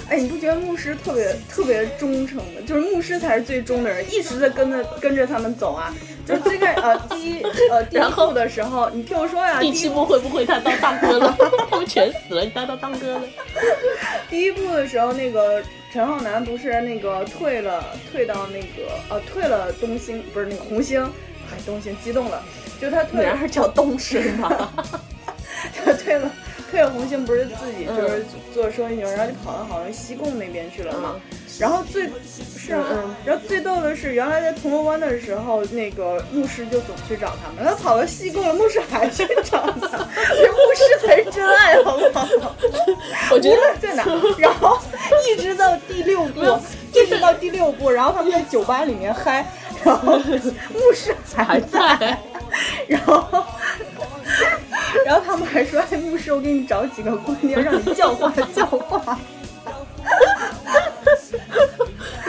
[0.09, 2.61] 哎，你不觉得牧师特别特别忠诚的？
[2.63, 5.93] 就是牧师才是最忠的人，一直在跟着跟着他们走啊。
[6.27, 11.35] 就是最开呃第一呃第一然后部的时候，你听我说呀，第七部会不会他当大哥了？
[11.99, 13.21] 全死了，你当当当哥了？
[14.29, 21.03] 第一部的时候，那个陈浩南不是那个退了，退到那个呃退了东兴，不是那个红星，
[21.51, 22.43] 哎，东兴激动了，
[22.79, 24.71] 就他退了原来是叫东升吗？
[25.85, 26.31] 他退了，
[26.69, 31.15] 退了红星不是自己就是嗯做生意，然后就跑到好像西贡那边去了嘛。
[31.31, 32.09] 嗯然后最
[32.57, 39.87] 是啊，嗯然后最逗的是，原来在铜锣湾的时候，那个牧师就总去找他们，他跑到西贡了，牧师还去找他，
[40.33, 42.25] 这牧师才是真爱，好不好？
[42.25, 44.03] 无我觉得论在哪，
[44.39, 44.79] 然后
[45.29, 46.41] 一直到第六部，
[46.93, 49.45] 一 直到第六部，然后他们在酒吧里面嗨，
[49.83, 52.17] 然后牧师还还在，在。
[52.87, 53.45] 然后，
[55.05, 59.19] 然后他们还说：“哎，牧师，我给你找几个姑娘，让你教化教化。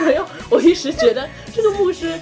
[0.01, 2.19] 没有，我一直觉得这个牧师，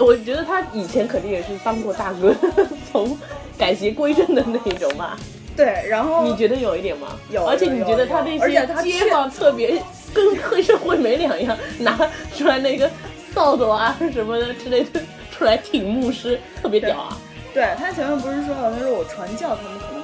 [0.00, 2.34] 我觉得他以前肯定也是当过大哥，
[2.90, 3.16] 从
[3.58, 5.16] 改邪归正的那种吧。”
[5.56, 7.18] 对，然后你觉得有一点吗？
[7.30, 11.98] 有而且你觉得他那些街坊特别跟黑社会没两样，拿
[12.36, 12.90] 出来那个
[13.32, 15.00] 扫帚啊什么的之类的
[15.32, 17.16] 出来挺牧师，特别屌啊！
[17.54, 19.95] 对他前面不是说了，他说我传教他们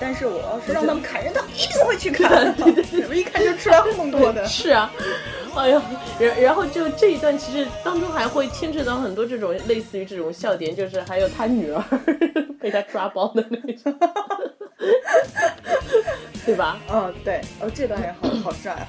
[0.00, 2.52] 但是我要是让他们砍人，他们一定会去砍。
[2.56, 4.44] 对对对，我一看就出来混过的。
[4.48, 4.90] 是啊，
[5.54, 5.82] 哎呀，
[6.18, 11.82] 然然后就这一段其实当中还会牵扯到很多这种类似于这种笑点，就是还有他女儿
[12.58, 13.94] 被他抓包的那种，
[16.46, 16.78] 对吧？
[16.90, 18.88] 嗯，对，哦，这段也好好帅啊。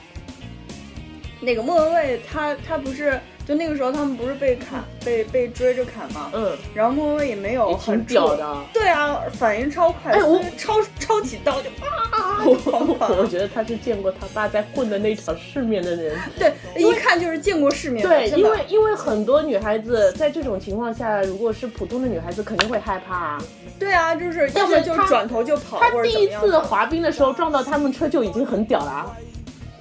[1.41, 6.29] 那个莫文蔚，他他不是就那个时候他们不是被砍被被追着砍吗？
[6.33, 8.57] 嗯，然后莫文蔚也没有很屌的。
[8.71, 11.69] 对啊，反应超快，哎我抄抄起刀就
[12.11, 16.15] 啊， 我我觉得他是见过他爸在混的那场世面的人。
[16.37, 23.43] 对，一看就是见过世面的，对，因为因为很多女孩子在这种情况下，如果是普通的女孩子，肯定会害怕啊。
[23.79, 29.17] 对啊，就是要么就是转头就跑，她或者第一次滑冰的时候撞到他们车就已经很屌了啊，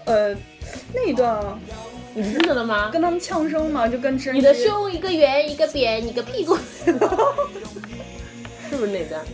[0.07, 0.35] 呃
[0.95, 1.59] 那一段啊
[2.15, 2.91] 你不记得了吗？
[2.91, 6.93] 跟他们呛声嘛，就跟真你的胸一个圆一个扁，你个屁股， 是
[8.77, 9.25] 不是那段？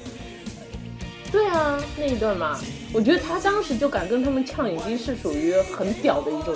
[1.32, 2.60] 对啊，那一段嘛，
[2.92, 6.54] 我觉得他当时就敢跟他们呛，已经是属于很屌的一种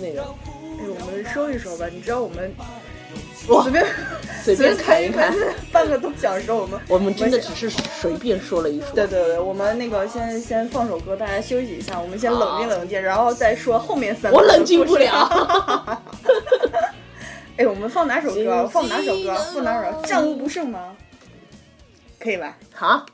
[0.00, 0.36] 那种。
[0.78, 2.52] 哎，我们说一说吧，你知道我们
[3.48, 3.86] 哇 随便
[4.44, 5.32] 随便砍一砍，
[5.70, 8.88] 半个多小时，我们我们真的只是随便说了一说。
[8.94, 14.36] 对对对，我们那个先先放首歌，大家休息一下，我们先冷静冷静，然后再说后面三个。
[14.36, 16.02] 我冷静不了。
[17.56, 18.66] 哎，我们放哪首歌？
[18.66, 19.34] 放哪首歌？
[19.54, 20.06] 放哪首歌？
[20.06, 20.96] 战无不胜吗？
[22.18, 22.56] 可以吧？
[22.72, 23.04] 好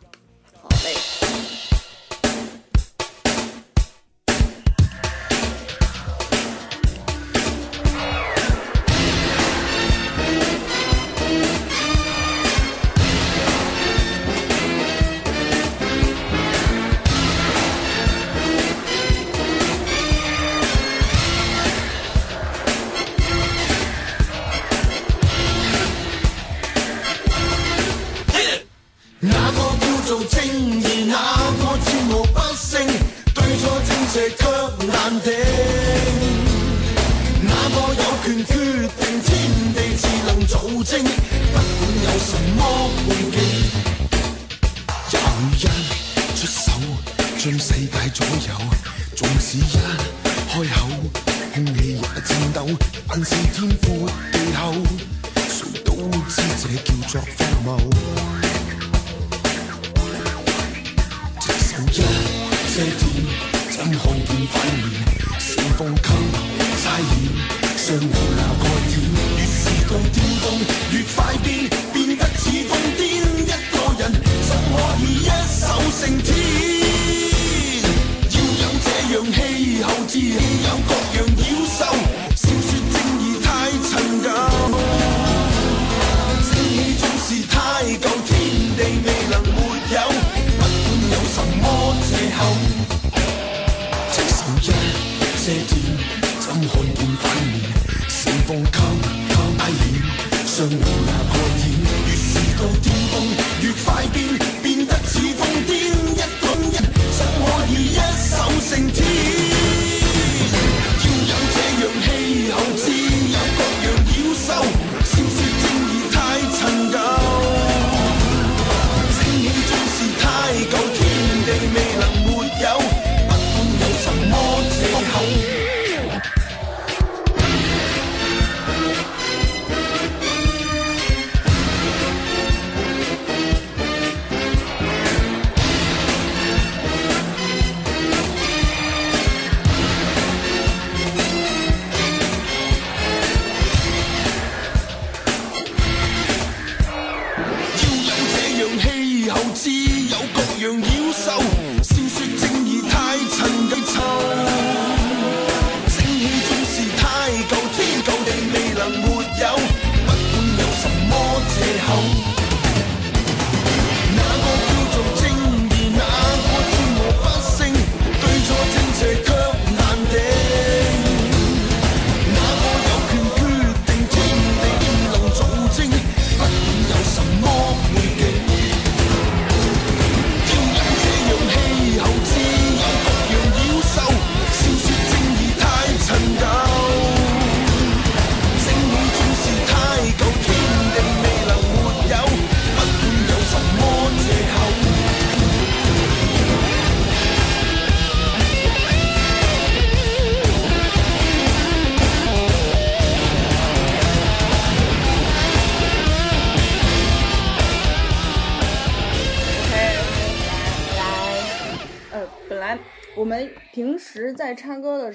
[150.61, 150.98] 有各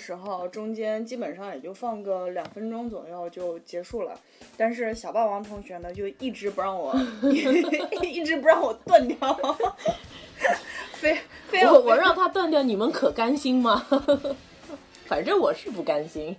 [0.03, 4.19] 时候，中间基本上也就放个两分钟左右就结束了。
[4.57, 6.93] 但是小霸王同学呢，就一直不让我，
[8.03, 9.17] 一直不让我断掉，
[10.99, 13.87] 非非要我我让他断掉，你们可甘心吗？
[15.07, 16.35] 反正我是不甘心，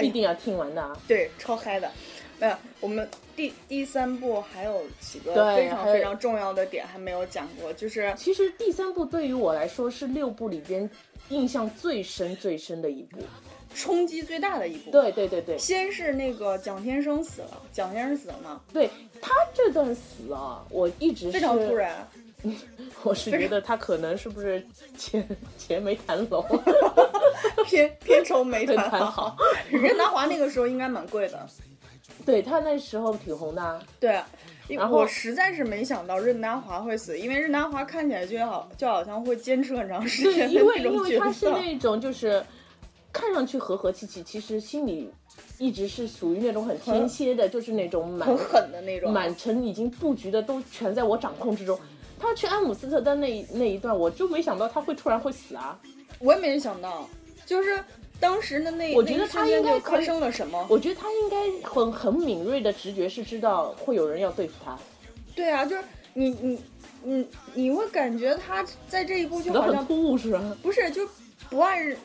[0.00, 0.96] 一定要听完的啊。
[1.08, 1.90] 对超嗨的。
[2.38, 10.88] 没有，我们第第三部还有几个对非常非常重要的点还没有讲过，就是其实第三部对于我来说是六部里边
[11.28, 13.18] 印象最深最深的一部。
[13.74, 14.90] 冲击最大的一部。
[14.90, 18.88] 对对对对先是那个蒋天生死了，蒋先生死了嘛，对，
[19.20, 22.08] 他这段死啊，我一直非常突然。
[23.02, 24.64] 我是觉得他可能是不是
[24.96, 25.26] 钱
[25.58, 26.42] 钱没谈拢，
[27.66, 29.36] 片片酬没谈谈好。
[29.68, 31.46] 任达华那个时候应该蛮贵的。
[32.24, 33.80] 对他那时候挺红的啊。
[34.00, 34.20] 对，
[34.68, 41.32] 然后我实在是没想到任达华会死，因为任达华看起来就好就好像会坚持很长时，间的因为因为他。
[41.32, 42.42] 是那种就是
[43.12, 45.10] 看上去和和气气，其实心里
[45.58, 51.78] 一直是属于那种很天蝎的，就是那种满很狠的那种，满城已经布局的都全在我掌控之中。
[52.18, 55.78] 他去安姆斯特丹那一那一段，我就没想到他会突然会死啊！
[56.18, 57.06] 我也没想到，
[57.44, 57.78] 就是
[58.18, 60.66] 当时的那，我觉得他应该发生了什么。
[60.70, 64.78] 我觉得他应该很很敏锐的直觉是知道会有人要对付他，
[65.34, 65.82] 对啊，就是
[66.14, 66.58] 你你
[67.02, 70.56] 你你会感觉他在这一步就好像突兀是吧？
[70.62, 71.06] 不是就
[71.50, 71.96] 不按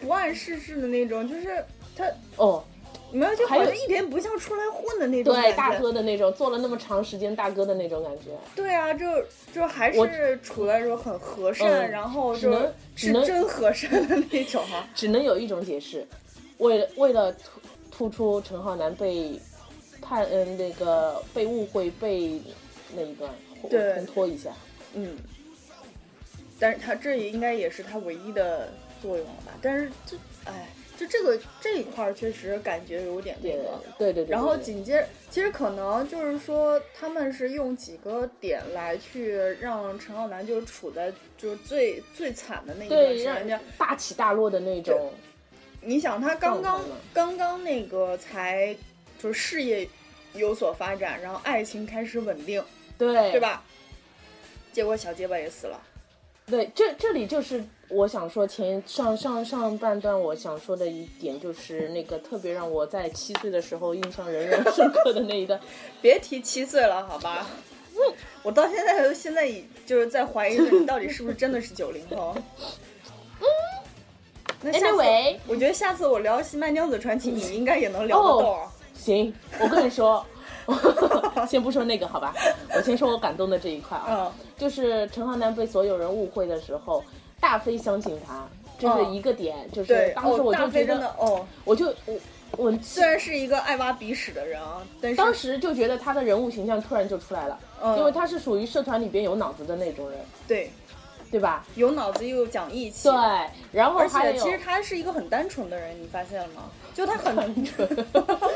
[0.00, 1.64] 不按世事的那种，就是
[1.96, 2.04] 他
[2.36, 2.62] 哦，
[3.10, 8.30] 没有就好像一点不像出来混的那种对，大哥的那种，做了那么长时间大哥的那种感觉。
[8.54, 9.06] 对啊，就
[9.52, 12.52] 就还是处在说很和善，嗯然后就
[12.96, 14.88] 是真和善的那种啊。
[14.94, 16.06] 只能有一种解释，
[16.58, 19.40] 为了为了突突出陈浩南被
[20.00, 22.40] 判嗯那个被误会被
[22.94, 23.30] 那一段
[23.68, 24.50] 对烘托一下，
[24.94, 25.16] 嗯，
[26.58, 29.52] 但是他这也应该也是他唯一的作用了吧？
[29.62, 30.68] 但是这哎，
[30.98, 33.80] 就这个这一块儿确实感觉有点那对个。
[33.96, 34.30] 对对对。
[34.32, 45.12] 然后紧接着，其实可能就是说，他们是用几个点来去让陈浩南就处在就是最最惨的那一段时间，大起大落的那种，
[45.80, 46.82] 你想他刚刚
[47.14, 48.76] 刚刚那个才
[49.22, 49.88] 就是事业
[50.34, 52.60] 有所发展，然后爱情开始稳定，
[52.98, 53.38] 对对？
[53.38, 53.62] 吧？
[54.72, 55.80] 结果小结巴也死了。
[56.46, 65.58] 对，这这里就是我想说前上上上半段我想说的一点，就是那个特别让我在七岁的时候印象仍然深刻的那一段。
[66.02, 67.46] 别提七岁了，好吧？
[68.42, 72.36] 我到现在现在已就是在怀疑着你到底是不是真的是九零后。
[74.60, 78.58] 那下次 Anyway 我觉得下次我聊《新白娘子传奇》，你应该也能聊得动。
[78.94, 80.24] 行，我跟你说，
[81.48, 82.34] 先不说那个好吧，
[82.74, 87.02] 我先说我感动的这一块啊，嗯，就是陈浩南被所有人误会的时候，
[87.40, 88.46] 大飞相信他，
[88.78, 92.18] 这是嗯一个点，就是，当时哦，我就觉大飞真的得，哦，我就我
[92.52, 97.98] 我虽然是一个爱挖鼻屎的人啊，但是当时就觉得他的人物形象突然就出来了，嗯。
[97.98, 100.70] 因为他是属于社团里边有脑子的那种人，对。
[101.30, 101.62] 对吧？
[101.74, 103.14] 有脑子又讲义气，对，
[103.70, 106.70] 然后而且其实他是一个很单纯的人，你发现了吗？
[106.94, 107.86] 就他很单纯，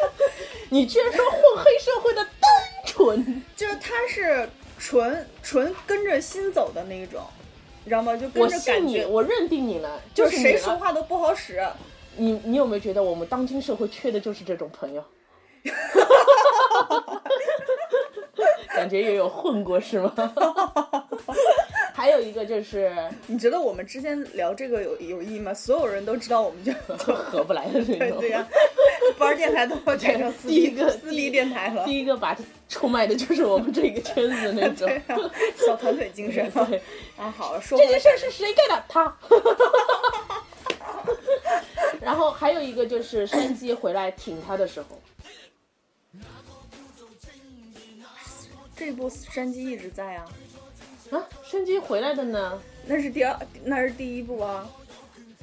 [0.71, 2.51] 你居然说混黑社会的单
[2.87, 7.21] 纯，就是他是纯纯跟着心走的那一种，
[7.85, 8.17] 你知道吗？
[8.17, 11.61] 就跟我信你，着感觉，我认定你了，就是谁说话都不好使。
[12.17, 15.03] 你你有没有觉得我们当今社会缺的就是这种朋友？
[18.75, 20.13] 感觉也有混过是吗？
[21.95, 22.91] 还有一个就是
[23.29, 25.53] 你觉得我们之间聊这个有有意义吗？
[25.55, 26.73] 所有人都知道我们就
[27.15, 28.19] 合不来的那种。
[28.19, 28.47] 对对呀、
[29.19, 31.85] 不玩电台都要改成私第一个私立电台了。
[31.85, 34.91] 第一个把它出卖的就是我们这个圈子的那种。
[35.57, 36.51] 小团队精神。
[36.51, 36.81] 对，
[37.17, 38.85] 啊，好，说这件事儿是谁干的？
[38.89, 39.15] 他。
[42.01, 44.99] 然后还有一个就是山鸡回来挺他的时候，
[48.85, 50.27] 这部山鸡一直在啊，
[51.13, 52.61] 啊，山鸡回来的呢？
[52.85, 54.69] 那是第二，那是第一部啊。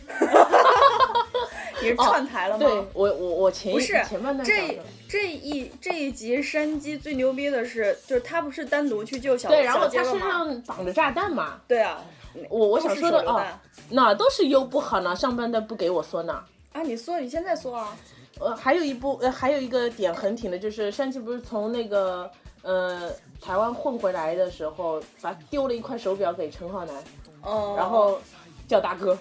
[1.82, 2.68] 你是串台了吗？
[2.68, 4.84] 对我我我前一不是前半段讲这的。
[5.08, 10.20] 这一这一集山鸡最牛逼的是，就是他不是单独去救小对，然后他身？
[10.20, 12.04] 上绑着炸弹嘛，对啊，
[12.50, 13.60] 我我想说的哦手榴弹，
[13.92, 16.44] 哪都是优不好呢，上半段不给我说呢。
[16.74, 17.98] 啊，你说，你现在说啊，
[18.42, 22.30] 呃，还有一部呃，还有一个点很挺的，就是山鸡不是从那个
[22.62, 23.10] 呃
[23.42, 26.96] 台湾混回来的时候，把丢了一块手表给陈浩南，
[27.42, 28.20] 哦，然后
[28.68, 29.18] 叫大哥，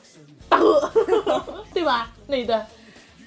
[0.48, 0.90] 大哥，
[1.72, 2.10] 对吧？
[2.26, 2.66] 那一段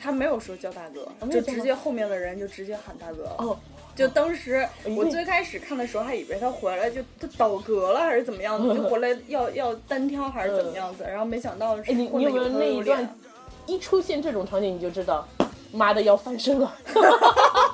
[0.01, 3.35] 他没有说叫大哥，就直接后面的人就直接喊大哥了。
[3.37, 3.57] 哦，
[3.95, 13.17] 就当时我最开始看的时候，还以为他回来就他倒戈了还是怎么样子， 就回来要要单挑还是怎么样子，然后没想到是你有没有那一段。
[13.67, 15.25] 一出现这种场景，你就知道，
[15.71, 16.75] 妈的要翻身了，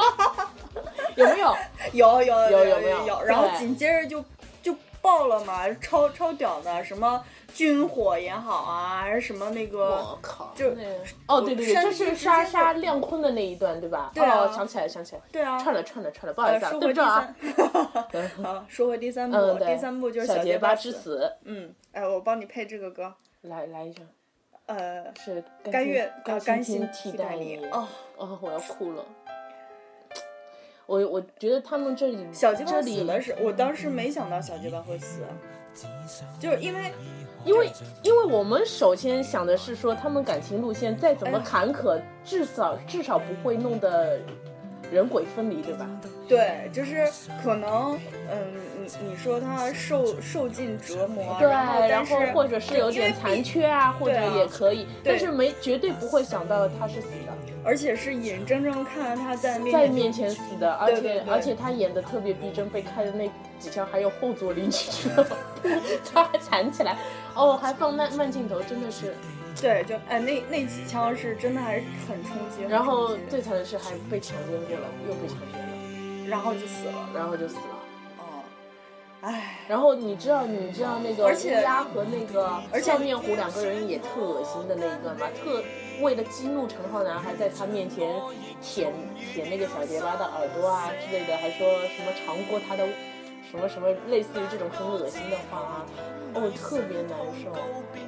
[1.17, 1.55] 有没有？
[1.93, 4.23] 有有有有有有有，然后紧接着就
[4.61, 10.53] 就爆了嘛，超超屌的，什么军火也好啊，还是什么那个我靠！
[10.55, 10.83] 就那
[11.27, 14.11] 哦，对对对，就是山鸡直杀杀亮坤的那一段，对吧？
[14.13, 17.35] 对啊哦，想起来想起来，对啊，串了串了串了，不好意呃，思啊，说回第对不住啊。
[18.11, 21.31] 三 好，说回第三部，嗯，第三部就是小结巴之死。
[21.45, 24.01] 嗯，哎，我帮你配这个歌，来来一下，
[24.67, 27.65] 呃，是甘愿啊甘甘心心替代你你。
[27.67, 27.87] 哦，
[28.17, 29.03] 哦，我要哭了。
[30.87, 35.21] 我我觉得他们这里小结巴死了是，我当时没想到小结巴会死，
[36.39, 36.91] 就是因为
[37.45, 37.69] 因为
[38.01, 44.19] 因为我们首先想的是说，他们感情路线再怎么哎坎坷，至少至少不会弄得
[44.91, 45.87] 人鬼分离，对吧？
[46.27, 47.05] 对，就是
[47.43, 47.99] 可能，
[48.31, 57.33] 嗯，你你说他受受尽折磨，对，然后或者是有点残缺啊，或者也可以，对但是没绝对不会想到他是死的，
[57.63, 63.29] 而且是眼睁睁看着他在面在面前死的，而且而且他演的特别逼真，被开的那
[63.59, 65.37] 几枪还有后坐力，你知道吗？
[66.13, 66.97] 他还弹起来，
[67.33, 69.13] 哦，还放慢慢镜头，真的是。
[69.59, 77.76] 对，就哎那那几枪是真的还是很冲击，然后最惨的是还被强奸过了，又被强奸了，然后就死了，然后就死了。
[79.27, 85.61] 哦，唉，然后你知道你知道那个而且乌鸦和那个而且笑面虎两个人也特恶心的那一段吗，特
[86.01, 88.07] 为了激怒陈浩南，还在他面前
[88.61, 88.93] 舔
[89.33, 92.87] 舔那个小结巴的耳朵啊之类的，还说什么尝过他的
[93.51, 95.85] 什么什么类似于这种很恶心的话啊，
[96.35, 97.51] 哦，特别难受。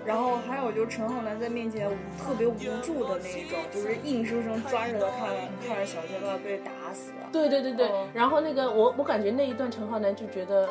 [0.06, 1.90] 然后还有就是陈浩南在面前
[2.24, 5.36] 特别无助的那一种，就是硬生生抓着他看
[5.68, 10.70] 看着小结巴被打死，对对对对，哦然后那个我我感觉那一段陈浩南就觉得。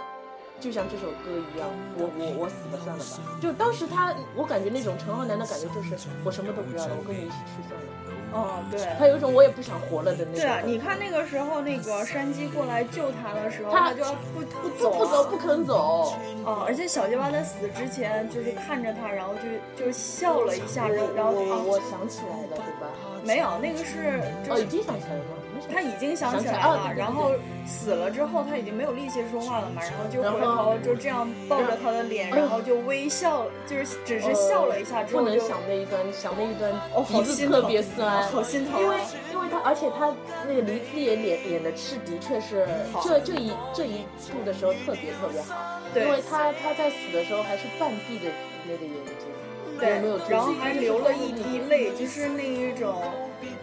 [0.60, 3.38] 就像这首歌一样，我我我死了算了吧。
[3.40, 7.86] 就当时他，我感觉那种陈浩南的感觉就是我什么都不要了，我跟你一起去算了。
[8.30, 8.80] 哦，对。
[8.98, 10.40] 他有一种我也不想活了的那种。
[10.40, 16.12] 对啊，你看那个时候，那个山鸡过来救他的时候，他他就要不不不走、啊，不走不肯走。
[16.44, 16.64] 哦！
[16.66, 22.90] 而且小结巴在死之前就是看着他，然后就就笑了一下，然后然后我啊我我想起来了，对吧
[23.24, 25.37] 没有，那个是就哦，已经想起来了吗？
[25.72, 27.32] 他已经想起来了，然后
[27.66, 38.96] 死了之后他已经没有力气说话了嘛，然后就回头就这样抱着他的脸，然后就微笑，就是只是笑了一下之不能想那一段，想那一段哦，好鼻子特别酸，好心疼啊，因为
[39.32, 40.14] 因为他，而且他
[40.46, 42.66] 那个黎姿演演演的是的确是
[43.02, 48.30] 这这一这一部的时候特别特别好，对因为他他在死的时候还是半闭着
[48.66, 53.02] 那个眼睛，对没有，然后还流了一滴泪，就是那一种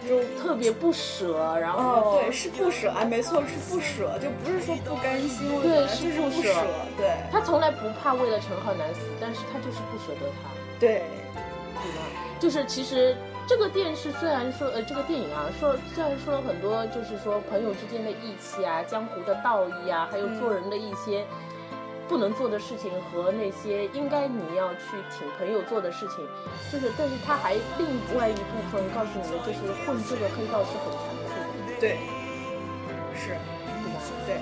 [0.08, 0.24] 就。
[0.42, 6.62] 特别不舍，然后、哦，对，是不舍，哎，没错，是不舍，就不是说不甘心对是是不舍舍，
[6.96, 10.50] 对他从来不怕为了陈浩南死，但是他就是不舍得他，
[10.80, 11.02] 对，
[11.74, 12.06] 对吧？
[12.40, 13.18] 就是其实
[13.48, 21.26] 这个电视虽然说呃这个电影啊说虽然说了很多就是说朋友之间的义气啊、江湖的道义啊，还有做人的一些
[22.08, 26.26] 不能做的事情和那些应该你要去请朋友做的事情，
[26.72, 31.98] 就是但是他还另外一部分告诉你的就是混这个黑道是很残酷的，对，
[33.16, 33.30] 是，
[33.84, 34.00] 对吧？
[34.26, 34.38] 对。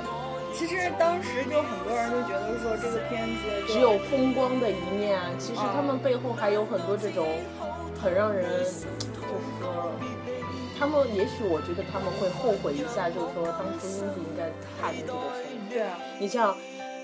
[0.54, 7.28] 其实当时就很多人都觉得说这个片子只有风光的一面啊，其实他们背后还有很多这种
[8.00, 8.86] 很让人，就是
[9.60, 9.92] 说，
[10.78, 15.58] 他们也许我觉得他们会后悔一下，就是说当初应不应该踏进这个圈。
[15.72, 16.56] 对啊，你像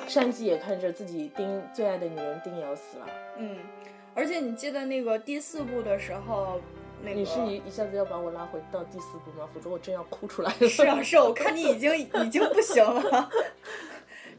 [0.09, 3.05] 山鸡也看着自己丁最爱的女人丁瑶死了，
[3.37, 3.57] 嗯，
[4.15, 6.59] 而且你记得那个第四部的时候，
[7.03, 9.47] 那个你是一一下子要把我拉回到第四部吗？
[9.53, 10.67] 否则我真要哭出来了。
[10.67, 11.95] 是啊是啊，我看你已经
[12.25, 13.29] 已经不行了，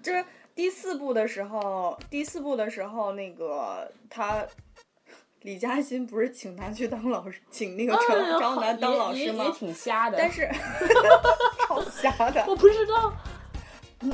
[0.02, 4.44] 就是第四部的时候，第四部的时候那个他。
[5.42, 9.50] 李嘉欣不是请他去当老师，请那个张张楠当老师吗也？
[9.52, 10.46] 挺瞎的，但是
[11.66, 13.39] 超瞎的，我不知道，嗯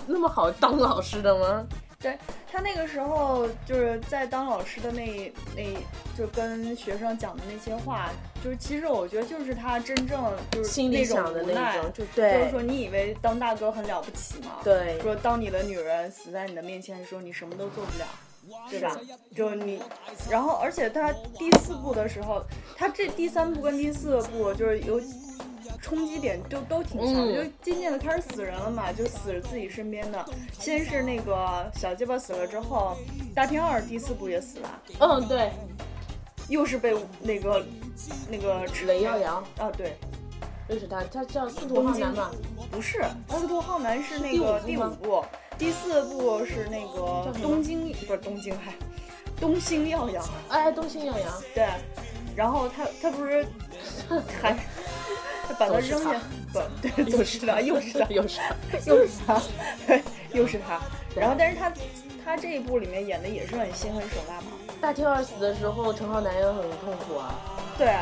[0.06, 1.66] 那么好当老师的吗？
[1.98, 2.16] 对
[2.52, 5.62] 他那个时候就是在当老师的那那，
[6.16, 8.10] 就跟学生讲的那些话，
[8.44, 18.06] 就是其实我觉得就是他真正就是那种想的那无奈，种，就就是说你以为当大哥很了不起吗？，对，说当你的女人死在你的面前的时候，你什么都做不了。
[18.70, 18.96] 对吧？
[19.34, 19.82] 就你，
[20.30, 22.40] 然后而且他第四部的时候，
[22.76, 25.00] 他这第三部跟第四部就是有
[25.80, 27.34] 冲击点都都挺强，嗯。
[27.34, 30.24] 就渐渐的开始死人了嘛，就死自己身边的。
[30.58, 32.96] 先是那个小鸡巴死了之后，
[33.34, 35.50] 大天二第四部也死了，嗯对，
[36.48, 37.64] 又是被那个
[38.30, 39.96] 那个雷耀阳啊，对，
[40.68, 42.30] 认识他，他叫司徒浩南嘛，
[42.70, 45.24] 不是司徒浩南是那个第五部，
[45.58, 48.72] 第四部是那个叫东京不是东京还
[49.38, 50.24] 东星耀阳。
[50.48, 51.68] 哎，东星耀阳，对，
[52.34, 53.46] 然后他他不是
[54.40, 54.58] 还他
[55.58, 56.20] 把他扔下，
[56.52, 58.40] 不对，又是他， 又是他， 又是
[58.86, 59.42] 又是他，
[59.86, 60.02] 对，
[60.32, 60.80] 又是他。
[61.14, 61.72] 然后，但是他
[62.24, 64.48] 他这一部里面演的也是很心狠手辣嘛。
[64.80, 67.34] 大天二死的时候，陈浩南也很痛苦啊。
[67.78, 67.94] 对，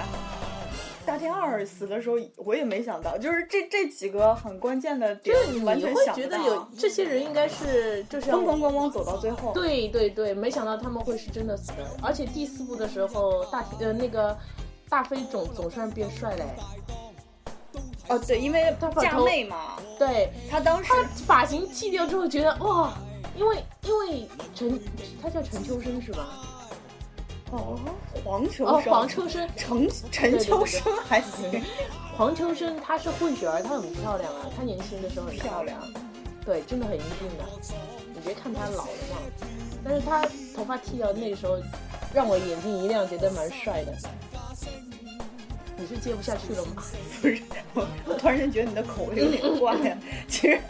[1.07, 9.52] 大天二死的时候，我也没想到，就是这这几个很关键的点就，你完全会想觉得有这些人应该是就是要咣咣咣咣走到最后。
[9.52, 11.86] 对对对，没想到他们会是真的死的。
[12.02, 14.36] 而且第四部的时候，大呃那个
[14.88, 16.44] 大飞总总算变帅嘞。
[18.09, 22.92] 哦，对，因为嫁他把头妹嘛，对他当时他发型剃掉之后，觉得哇，
[23.36, 24.80] 因为因为陈
[25.22, 26.26] 他叫陈秋生是吧？
[27.50, 27.78] 哦
[28.24, 31.62] 黄秋生哦，生，黄秋生，陈陈秋生还行，
[32.16, 36.05] 黄秋生她是混血儿，她很漂亮啊，她年轻的时候很漂漂亮亮，
[36.44, 37.44] 对，真的很英俊的。
[38.12, 39.18] 你别看他老了嘛，
[39.84, 40.22] 但是他
[40.57, 41.59] 头发剃掉那个时候，
[42.12, 43.92] 让我眼睛一亮，觉得蛮帅的。
[45.76, 46.82] 你是接不下去了吗？
[47.20, 47.42] 不是，
[47.74, 49.96] 我我突然间觉得你的口味有点怪呀、
[50.28, 50.60] 其实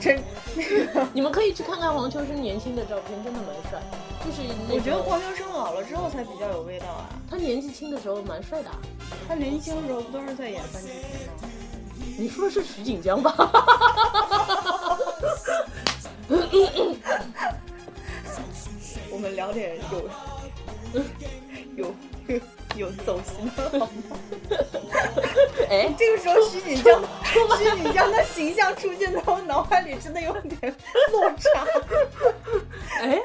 [0.00, 0.22] 真，
[1.12, 3.80] 你们可以去看看黄秋生年轻的照片，真的蛮帅。
[4.24, 7.08] 就是那我觉得黄秋生老了之后才比较有味道啊。
[7.30, 8.78] 他年纪轻的时候蛮帅的啊。
[9.28, 11.48] 他年轻的时候不都是在演三级片吗？
[12.16, 13.34] 你说的是徐锦江吧？
[19.10, 21.04] 我们聊点有
[21.76, 21.94] 有
[22.76, 24.16] 有走心的好吗？
[25.70, 30.74] 哎，这个时候徐锦江，徐锦江的形象出现在我脑海里，真的有点
[31.10, 31.66] 落差。
[33.00, 33.20] 哎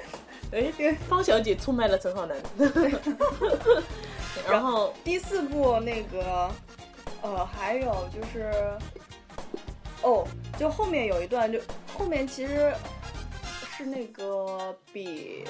[0.52, 2.38] 哎，方小姐出卖了陈浩南。
[4.50, 6.50] 然后第四部那个，
[7.22, 8.52] 呃，还有就是，
[10.02, 10.26] 哦，
[10.58, 11.60] 就后面有一段，就
[11.94, 12.74] 后面其实
[13.78, 15.44] 是那个比，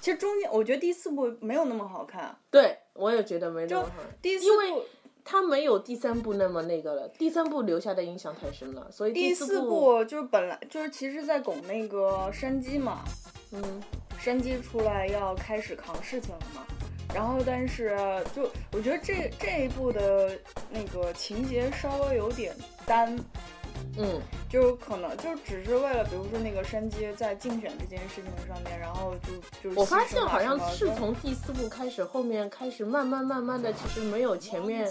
[0.00, 3.88] 其实中间我觉得第四部没有那么好看，对我也觉得没那么好。
[3.88, 4.82] 看，第四因为部
[5.24, 13.04] 他没有第三部那么那个了，第三部留下的印象太深了，所以第四四部就是本来就是其实在拱那个山鸡嘛，
[13.52, 13.62] 嗯，
[14.18, 16.66] 山鸡出来要开始扛事情了嘛。
[17.12, 17.96] 然后但是
[18.34, 20.38] 就我觉得这这一部的
[20.70, 22.54] 那个情节稍微有点
[22.86, 23.18] 单，
[23.98, 29.14] 嗯，就可能就只是为了，比如说那个山鸡在竞选这件事情上面，然后
[29.62, 34.90] 就就我发现好像是从第四部开始，后面开始慢慢慢慢的，其实没有前面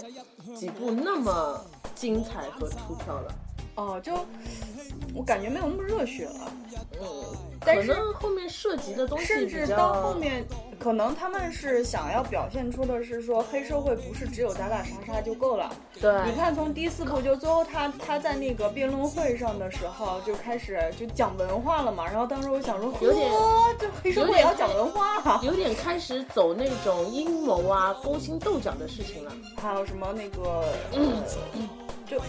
[0.54, 1.64] 几部那么
[1.94, 3.34] 精彩和出挑了。
[3.80, 4.12] 哦，就
[5.14, 6.52] 我感觉没有那么热血了，
[7.00, 7.06] 嗯，
[7.64, 10.44] 但是后面涉及的东西甚至到后面，
[10.78, 15.74] 可能他们是想要表现出的是说黑社会不是只有打打杀杀就够了。
[15.98, 29.32] 对，你看，从第四部就最后他他在那个辩论会上的时候就开始就讲文化了嘛，然后当时我想说，有点呵这黑社会也要讲文化啊，有点开始走那种阴谋啊、勾心斗角的事情了。
[29.56, 31.24] 还有什么那个，呃
[32.10, 32.20] 就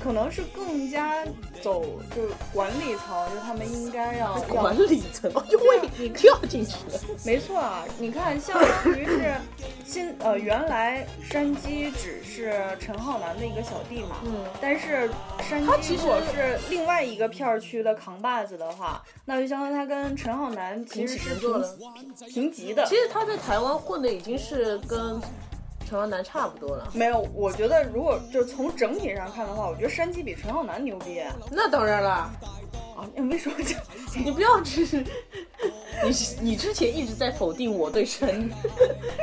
[0.00, 1.24] 可能是更加
[1.60, 1.82] 走
[2.14, 7.00] 就是管理层，就他们应该要 要管理层就会 你跳进去了。
[7.26, 9.34] 没错啊，你看，相当于是
[9.84, 15.10] 新呃，原来山鸡只是陈浩南的一个小弟嘛，嗯，但是
[15.40, 22.94] 山鸡如果是另外一个片儿区的扛把子的话，那就相当于他跟陈浩南其实是平平级的其。
[22.94, 25.20] 实他在台湾混的已经是跟
[25.88, 26.90] 陈浩南差不多了。
[26.92, 31.34] 没有，我觉得如果就是从整体上看的话，我觉得山鸡比陈浩南牛逼啊！
[31.50, 33.74] 那当然了，啊你为什么这？
[34.18, 35.04] 你不要只 是
[36.02, 36.10] 你
[36.50, 38.28] 你之前一直在否定我对山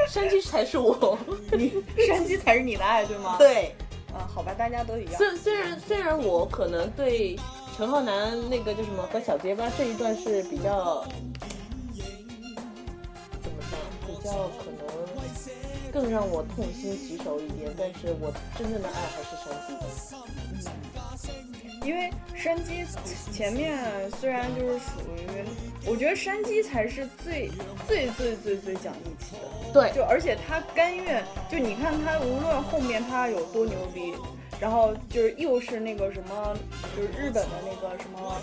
[0.08, 1.18] 山鸡才是我。
[1.52, 1.74] 你
[2.08, 3.36] 山鸡才是你的爱，对吗？。
[3.38, 3.76] 对，
[4.14, 5.14] 啊，好吧，大家都一样。
[5.16, 7.38] 虽虽然虽然我可能对
[7.76, 11.04] 陈浩南那个叫什么和小结巴这一段是比较
[13.42, 14.32] 怎么说，比较
[14.64, 14.73] 可能
[15.94, 19.88] 更让我痛心疾首一点，但是我真正的爱还是山鸡嗯。
[21.86, 22.86] 因为山鸡
[23.32, 23.78] 前面
[24.12, 25.28] 虽然就是属于，
[25.86, 27.52] 我觉得山鸡才是最
[27.88, 34.14] 最最最最讲义气的，对，就而且他甘愿，就你看他无论后面他有多牛逼，
[34.64, 36.56] 然后就是又是那个什么，
[36.96, 38.34] 就是日本的那个什么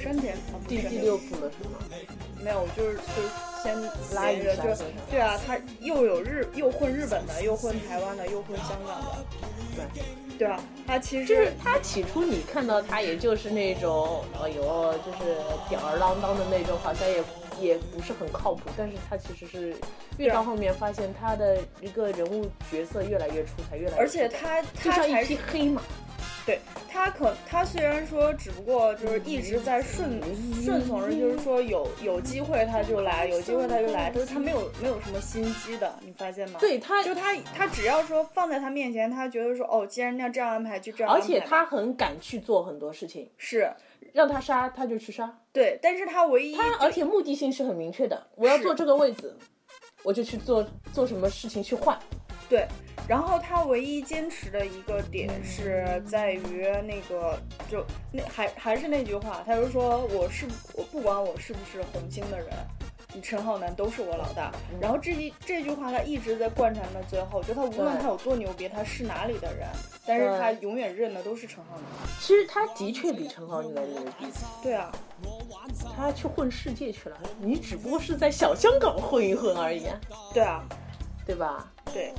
[0.00, 0.36] 山田
[0.68, 1.80] 第第六部了是吗？
[2.40, 3.28] 没有，就是就是
[3.64, 4.62] 先拉一个就
[5.10, 9.26] 对啊，他又有日又混日本的，又混台湾的，又混香港的，
[9.74, 10.02] 对。
[10.38, 15.34] 对啊，他其实就是他起初你看到他，也就是那种，哎呦，就是
[15.68, 17.20] 吊儿郎当的那种，好像也
[17.60, 18.70] 也不是很靠谱。
[18.76, 19.74] 但是他其实是
[20.18, 25.82] 越到后面发现他的一个人物角色越来越出彩，越来越而且他就他才像一匹黑马，
[26.44, 30.20] 对他可他虽然说只不过就是一直在顺
[30.64, 36.58] 顺从着，就是说有有机会他就来，有机会他就来，就是他没有没有什么心机的，你发现吗？
[36.60, 41.24] 对他就他他只要说放在他面前，他觉得说哦，既然要这样安排，就这样安排。
[41.24, 43.70] 而且他很敢去做很多事情，是
[44.12, 49.34] 让他杀他就去杀，对，但是他唯一他而且目的性是很明确的，我要坐这个位置，
[50.02, 51.98] 我就去做做什么事情去换。
[52.48, 52.64] 对，
[53.08, 57.36] 然后他唯一坚持的一个点是在于那个，
[57.68, 64.52] 就那还还是那句话，他就说我是我不管我是不是红星的人，你陈浩南都是我老大。
[64.80, 69.68] 然后这一这句话他一直在贯穿到最后，就他无论他有多牛逼，他是哪里的人，
[70.06, 71.84] 但是他永远认的都是陈浩南。
[72.20, 74.26] 其实他的确比陈浩南牛逼，
[74.62, 74.92] 对啊，
[75.96, 80.00] 他去混世界去了，你只不过是在小香港混一混而已啊，
[80.34, 80.62] 对啊，
[81.26, 81.66] 对吧？
[81.92, 82.12] 对，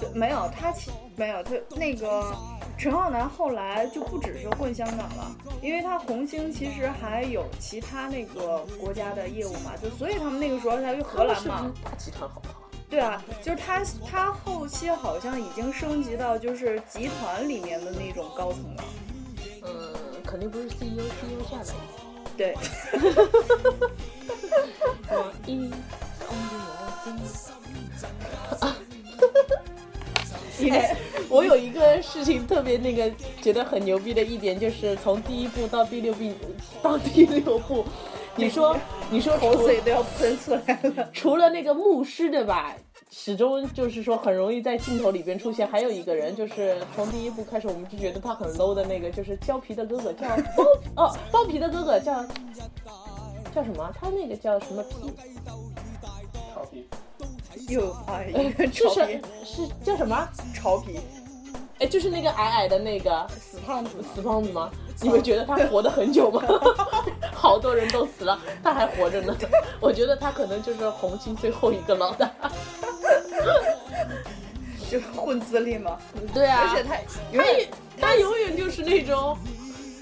[0.00, 2.32] 就没有他其没有他那个
[2.78, 11.68] 陈浩南后来就不只是混香港了，因为他红星其实还有其他那个国家的业务嘛，就所以他们那个时候才去荷兰嘛是。
[11.68, 12.54] 不是大集团好不好？
[12.88, 18.84] 对啊，就是他他后期好像已经升级到就是集团里面的那种高层了。
[19.66, 19.92] 嗯，
[20.24, 21.72] 肯定不是 CEO CEO 下来的。
[22.36, 22.54] 对，
[25.08, 25.70] 我一
[26.18, 26.36] 空
[30.58, 30.96] 因为
[31.28, 33.10] 我有一个事情特别那个
[33.42, 36.32] 觉得很牛逼的一点，就是从第一部到第六部
[36.82, 37.84] 到第六部，
[38.36, 38.76] 你说
[39.10, 41.10] 你说口水都要喷出来了。
[41.12, 42.74] 除了那个牧师对吧？
[43.10, 50.64] 始终就是说很容易在镜头里边出现，还有一个人就是从第一部开始我们就觉得他很 low 的那个，就是胶皮的哥哥叫包
[50.96, 52.24] 哦包皮的哥哥叫
[53.54, 53.92] 叫什么？
[54.00, 55.12] 他那个叫什么皮？
[57.68, 60.28] 又发一个 就是潮皮，是叫什么？
[60.54, 61.00] 潮皮，
[61.78, 64.70] 哎，就是那个矮矮的那个死胖子，死胖子吗？
[65.00, 66.42] 你们觉得他活得很久吗？
[67.34, 69.36] 好多人都死了，他还活着呢。
[69.80, 72.30] 我觉得他可能就是红星最后一个老大。
[74.90, 75.98] 就是混资历吗。
[76.32, 76.94] 对啊，而且他
[77.32, 77.44] 永
[78.00, 79.36] 他他永远就是那种，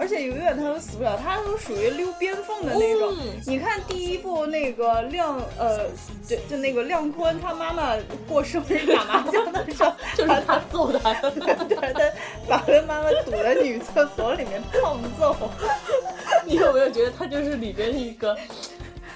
[0.02, 3.14] 而且永远他都死不了，他都属于溜边缝的那种。
[3.20, 5.86] 嗯你看第一部那个亮呃，
[6.26, 7.94] 就就那个亮坤他妈妈
[8.28, 11.14] 过生日打麻将的时候， 就是他揍他。
[11.30, 11.54] 对
[11.92, 12.10] 他
[12.48, 15.36] 把他妈妈堵在女厕所里面胖揍。
[16.44, 18.36] 你有没有觉得他就是里边一个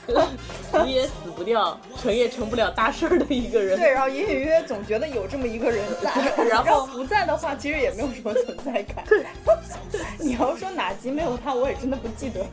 [0.07, 3.79] 死也死不掉、成也成不了大事儿的一个人？
[3.79, 9.05] 对，然后隐隐约约总觉得有这么一个人在，然后不在的话，其实也没有什么存在感。
[10.19, 12.45] 你要说哪集没有他，我也真的不记得。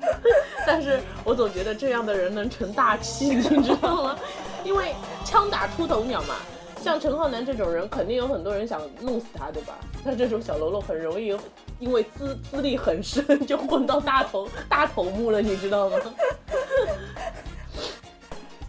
[0.66, 4.16] 但是我总觉得这样的人能成大器，你知道吗？
[4.64, 4.94] 因为
[5.24, 6.36] 枪打出头鸟嘛。
[6.82, 9.78] 像陈浩南这种人，肯定有很多人想弄死他，对吧？
[10.04, 11.36] 他这种小喽啰很容易
[11.78, 15.98] 因为资资历很深，就混到大头大头目了，你知道吗？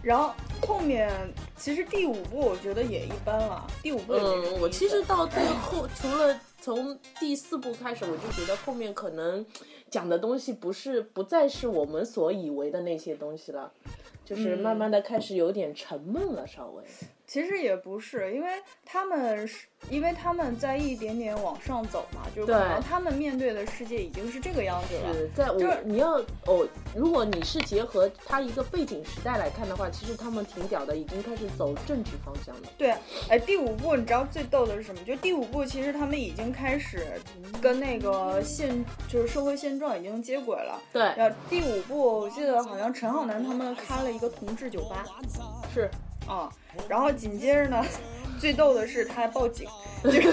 [0.02, 0.32] 然后
[0.66, 1.10] 后面
[1.56, 9.44] 其实第五部我觉得也一般了，第五部嗯，我其实到最后，除了从第四部开始，我就觉得后面可能
[9.90, 13.70] 讲的东西不是不再是我们所以为的那些东西了，
[14.24, 16.82] 就是慢慢的开始有点沉闷了，稍微。
[17.30, 25.14] 其实也不是，因为他们是，因为他们在一点点往上走嘛，就是可能他们面对的世界已经是这个样子了。
[25.14, 26.14] 是在我就是你要
[26.46, 32.68] 哦，如果你是结合他一个背景时代来看的话，其实他们挺屌的，已经开始走政治方向了。
[32.76, 32.96] 对，
[33.28, 35.00] 哎，第五部你知道最逗的是什么？
[35.04, 37.06] 就第五部其实他们已经开始
[37.62, 40.82] 跟那个现就是社会现状已经接轨了。
[40.92, 45.06] 对，然后第五部我记得好像陈浩南他们开了一个同志酒吧
[45.72, 45.88] 是
[46.26, 46.50] 啊，
[46.88, 47.84] 然后紧接着呢，
[48.40, 49.66] 最逗的是他还报警，
[50.04, 50.32] 就 是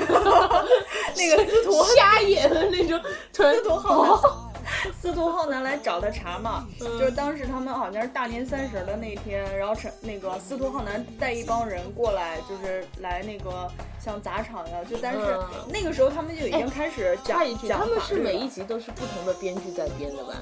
[1.15, 2.99] 那个司徒瞎眼的那种，
[3.33, 13.69] 司徒浩南，司徒浩南来找他茬嘛，就是当时他们好像是大年三十的那天，然后陈那个司徒浩南带一帮人过来，就是来那个
[14.03, 15.67] 像砸场呀，就但是嗯。
[15.69, 20.33] 那个时候他们就已经开始讲他们是每一集都是不同的编剧在编的吧？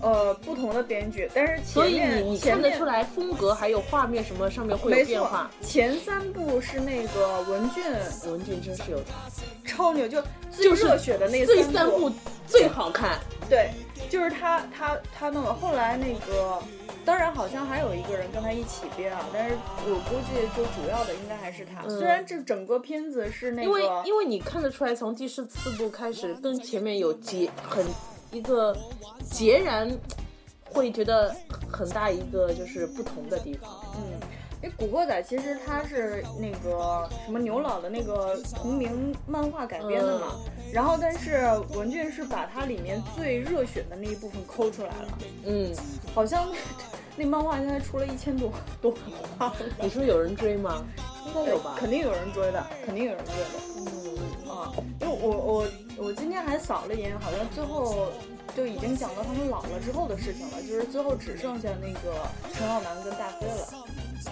[0.00, 7.84] 呃不同的编剧，但是所以你你看得出来风格还有画面什么上面会有变化。，前三部是那个文俊
[8.30, 9.00] 文俊真是有
[9.64, 12.10] 超牛，就最就热血的那最三三部
[12.46, 13.70] 最好看，对，
[14.08, 15.54] 就是他他他弄的。
[15.54, 16.58] 后来那个，
[17.04, 21.82] 当然好像还有一个人跟他一起编啊，但是我估计就主要的应该还是他。
[21.86, 27.84] 嗯虽然这整个片子是那因为个，因为你看得出来，从第四四部开始跟前面有结很
[28.30, 28.76] 一个
[29.30, 29.90] 截然
[30.64, 31.34] 会觉得
[31.70, 33.70] 很大一个就是不同的地方。
[33.96, 34.20] 嗯，
[34.62, 45.74] 因为《古惑仔》其实它是那个什么牛老的那个同名漫画改编的嘛，嗯然后但是文俊是把它里面最热血的那一部分抠出来了，嗯，
[46.14, 46.48] 好像
[47.16, 48.94] 那漫画现在出了一千多多
[49.36, 49.56] 话了。
[49.82, 50.86] 你说有人追吗？
[51.26, 51.74] 应该有吧？
[51.76, 53.46] 肯定有人追的，肯定有人追的。
[54.46, 55.66] 嗯，啊，因为我我
[56.02, 58.08] 我今天还扫了一眼，好像最后
[58.56, 63.68] 就已经讲到他们老了之后的事情了，就是最后只剩下那个陈浩南跟大飞了。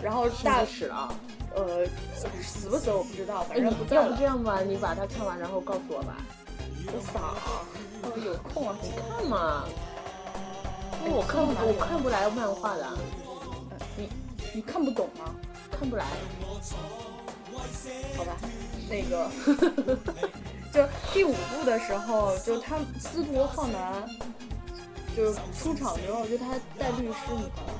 [0.03, 1.12] 然后大大使啊！
[1.55, 2.27] 呃死
[2.71, 4.25] 不死我不知道，反哎，正你要不不在了这。
[4.25, 6.16] 样吧，你把它看完，然后告诉我吧。
[6.87, 7.37] 我扫，
[8.03, 9.03] 哦有空啊，你看。
[9.19, 9.64] 看嘛，
[11.05, 12.87] 我看不我看不来漫画的，
[13.97, 14.09] 你
[14.55, 15.35] 你看不懂吗？
[15.71, 16.07] 看不来。
[18.16, 18.37] 好吧，
[18.89, 19.31] 那个
[20.73, 24.09] 就第五部的时候，就他司徒浩南
[25.16, 27.75] 就出场之后，就他带律师，你知道吗？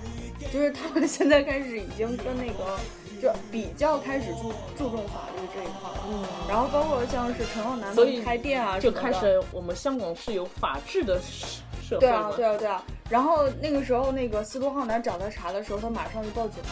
[0.53, 2.78] 就是他们现在开始已经跟那个
[3.20, 6.05] 就比较开始注注重法律这一块了。
[6.09, 9.12] 嗯，然后包括像是陈浩南所以开店啊，就开。
[9.12, 12.82] 始我们香港是有法治的社社会对啊，对啊，对啊。
[13.11, 16.70] 然后那个时候，那个司徒浩南找他查的时候，他马上就报警了。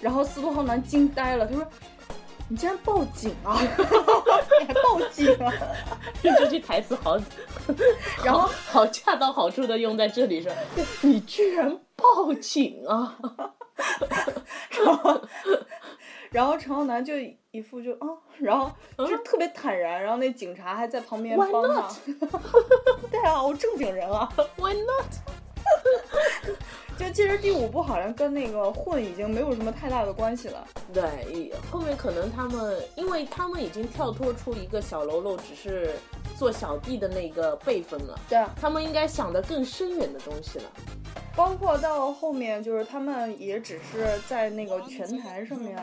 [0.00, 1.66] 然后司徒浩南惊呆了，他说
[2.48, 3.58] ：“你竟然报警啊！
[4.60, 5.52] 你还报警啊
[6.22, 7.16] 这句台词好，
[8.24, 10.52] 然后好好恰到好处的用在这里上。
[11.02, 13.18] 你居然报警啊！！”
[14.70, 15.22] 然后
[16.30, 17.14] 然后陈浩南就
[17.50, 18.06] 一副就啊，
[18.38, 21.88] 然后就特别坦然，然后那警察还在旁边帮他。
[23.10, 24.32] 对啊，我正经人啊。
[24.56, 25.06] Why not？
[26.98, 30.66] 就其实第五部好像跟那个混已经没有什么太大的关系了。
[30.92, 35.90] 对，后面可能他们，因为他们已经跳脱出一个小喽啰只是
[36.36, 40.64] 做小弟的那个辈分了，对啊，他们应该想的更深远的东西了。
[41.34, 45.76] 包括到后面，就是他们也只是在那个拳台上面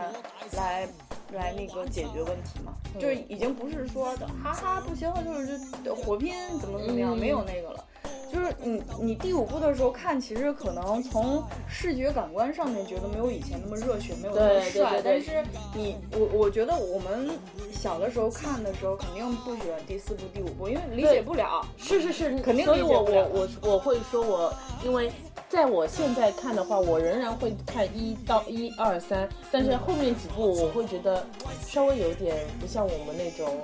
[0.53, 0.87] 来
[1.31, 7.85] 来那个解决问题嘛，嗯就是已经不是说的哈哈不行了，就是就火拼怎么怎么样，嗯没有那个了。
[8.31, 14.91] 就是你你第五部的时候看，其实可能从视觉感官上面觉得没有以前那么热血，没有那么帅对帅。
[14.91, 17.29] 对对但是你我我觉得我们
[17.71, 21.63] 小的时候看的时候，肯定不喜欢第四部、第五部，因为理解不了。
[21.77, 25.11] 是是是，肯定所以我理解不了我我我会说我，因为
[25.53, 31.23] 在我现在看的话，我仍然会看一到一二三，但是后面几部我会觉得
[31.63, 33.61] 稍微有点不像我们那种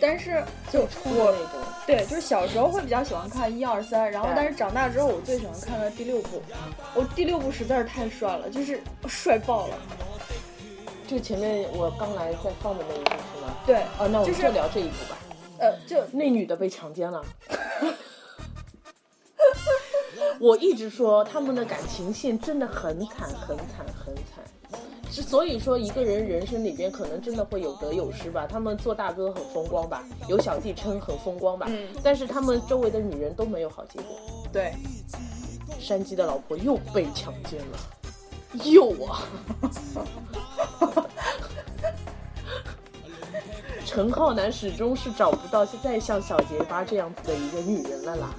[0.00, 1.50] 但是就冲的我那种。
[1.86, 6.42] 对，就是小时候会比较喜欢看一二三，然后但是长大之后，我最喜欢看的第六部。
[6.92, 9.78] 我第六部实在是太帅了，就是帅爆了。
[11.06, 13.54] 就前面我刚来在放的那一部是吗？
[13.64, 15.16] 对，哦，那我们就聊这一部吧。
[15.60, 17.24] 呃，就那女的被强奸了。
[20.40, 24.44] 我一直说他们的感情线真的很惨，很惨，很惨。
[25.10, 34.16] 之所以说一个人人生里边可能真的会有得有失吧，他们做大哥很风光吧，有小弟称很风光吧，嗯但是他们周围的女人都没有好结果。
[34.52, 34.74] 对，
[35.80, 37.78] 山鸡的老婆又被强奸了，
[38.64, 39.22] 又啊！
[43.86, 48.34] 陈浩南始终是找不到再像小结巴这样子的一个女人了啦。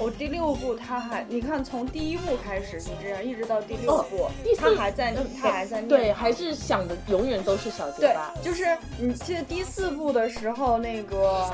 [0.00, 8.64] 我第六部他还，你看从第一部开始是这样，一直到第六部，哦第四他还在，他还在念对，还是想的永远都是小结对巴。，就是
[8.98, 11.48] 你记得第四部的时候，那个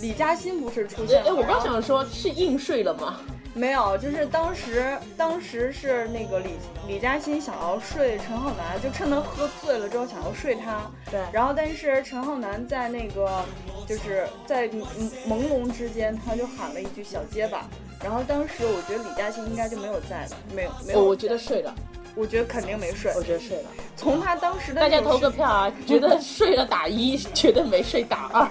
[0.00, 3.20] 李嘉欣不是出现哎，我刚想说，是硬睡了吗？
[3.54, 6.50] 没有，就是当时当时是那个李
[6.88, 11.20] 李嘉欣想要睡陈浩南，就趁他喝醉了之后想要睡他，对。
[11.32, 13.44] 然后但是陈浩南在那个
[13.86, 14.84] 就是在朦
[15.28, 17.68] 朦胧之间，他就喊了一句小结巴，
[18.02, 21.72] 然后当时我觉得李嘉欣应该就没有在了，没有没有，我我觉得睡了，
[22.16, 23.70] 我觉得肯定没睡，我觉得睡了。
[23.96, 28.50] 从他当时的大家投个票啊，觉得睡了打一，觉得没睡打二。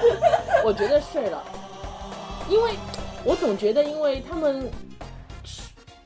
[0.62, 1.42] 我觉得睡了，
[2.50, 2.72] 因为
[3.26, 4.70] 我总觉得，因为他们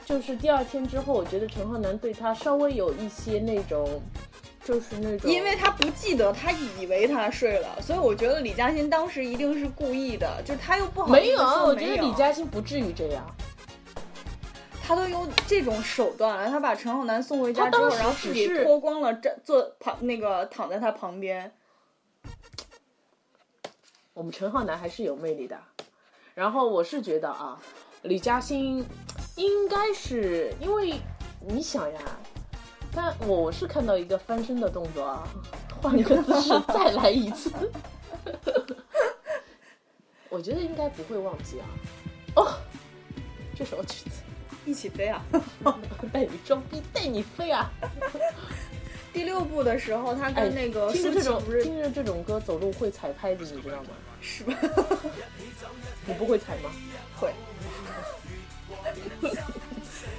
[0.07, 4.01] 就是第二天之后，我觉得陈浩南对他稍微有一些那种，
[4.64, 13.27] 就是那种，因为他不记得，他以为他睡了，所以我觉得李嘉欣当时一定是故意的，就他又不好意思没有我觉得李嘉欣不至于这样。
[14.83, 21.53] 他都用这种手段了，他把陈浩南送回家之后，然后自己脱光了站坐旁那个躺在他旁边，
[24.14, 25.57] 我们陈浩南还是有魅力的。
[26.35, 27.59] 然后我是觉得啊，
[28.03, 28.85] 李嘉欣
[29.37, 30.95] 应该是因为
[31.47, 32.01] 你想呀，
[32.95, 35.28] 但我我是看到一个翻身的动作啊，
[35.83, 37.51] 换一个姿势 再来一次，
[40.28, 41.66] 我觉得应该不会忘记啊。
[42.37, 42.53] 哦，
[43.57, 44.22] 这首曲子
[44.64, 45.22] 一起飞啊！
[46.12, 47.70] 带你装逼，带你飞啊！
[49.12, 53.89] 第六部的时候，他哎，跟那个舒听着这种听着这种歌走路会踩拍子，你知道吗？
[54.20, 54.55] 是吧？
[56.11, 56.70] 你不会踩吗
[57.20, 57.32] 会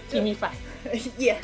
[0.09, 0.55] ？Give me five。
[1.17, 1.37] 耶。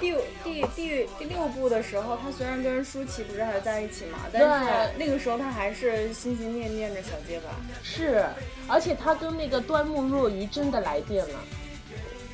[0.00, 0.12] 第
[0.42, 7.50] 第第第六部的时候，他虽然跟舒淇不是还在一起嘛，但是那个时候他还是心心念念着小结巴。
[7.80, 8.26] 是，
[8.66, 11.38] 而且他跟那个端木若愚真的来电了，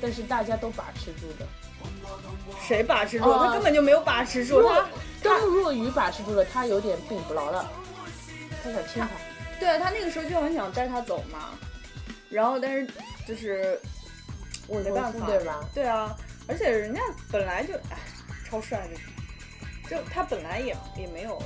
[0.00, 1.46] 但是大家都把持住的。
[2.66, 3.24] 谁把持住？
[3.24, 4.66] 哦他根本就没有把持住。
[4.66, 4.88] 他
[5.22, 7.70] 端木若愚把持住了，他有点病不牢了，
[8.62, 9.08] 他想亲他。
[9.64, 11.58] 对他那个时候就很想带他走嘛，
[12.28, 12.86] 然后但是
[13.26, 13.80] 就是
[14.68, 15.68] 我没办法，对吧？
[15.74, 16.14] 对啊，
[16.46, 17.00] 而且人家
[17.32, 17.96] 本来就哎
[18.46, 21.42] 超帅的，就他本来也也没有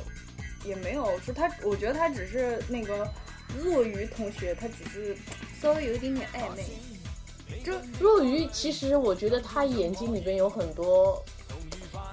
[0.65, 3.09] 也没有说他，我觉得他只是那个
[3.57, 5.17] 若愚同学，他只是
[5.63, 11.25] 稍微有一点点暧昧，就若愚其实我觉得他眼睛里边有很多，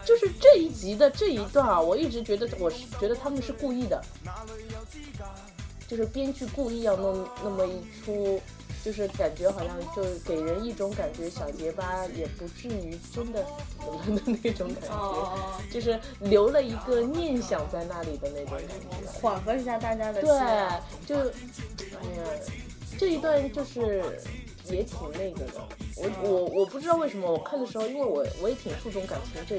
[0.05, 3.99] 就是这一集的这一段啊，我一直觉得我是觉得他们是故意的，
[5.87, 8.41] 就是编剧故意要弄那么一出。
[8.83, 19.09] 就是感觉好像就给人一种感觉，小结巴也不至于真的死了的那种感觉，哦 就是留了一个念想在那里的那种感觉。
[19.11, 20.29] 缓和一下大家的心。
[21.07, 21.29] 对，就，
[21.97, 22.23] 哎呀，
[22.95, 24.03] 这一段就是
[24.65, 25.67] 也挺那个的。
[25.97, 29.57] 我我我不知道为什么我看的时候，因为我我也挺注重感情这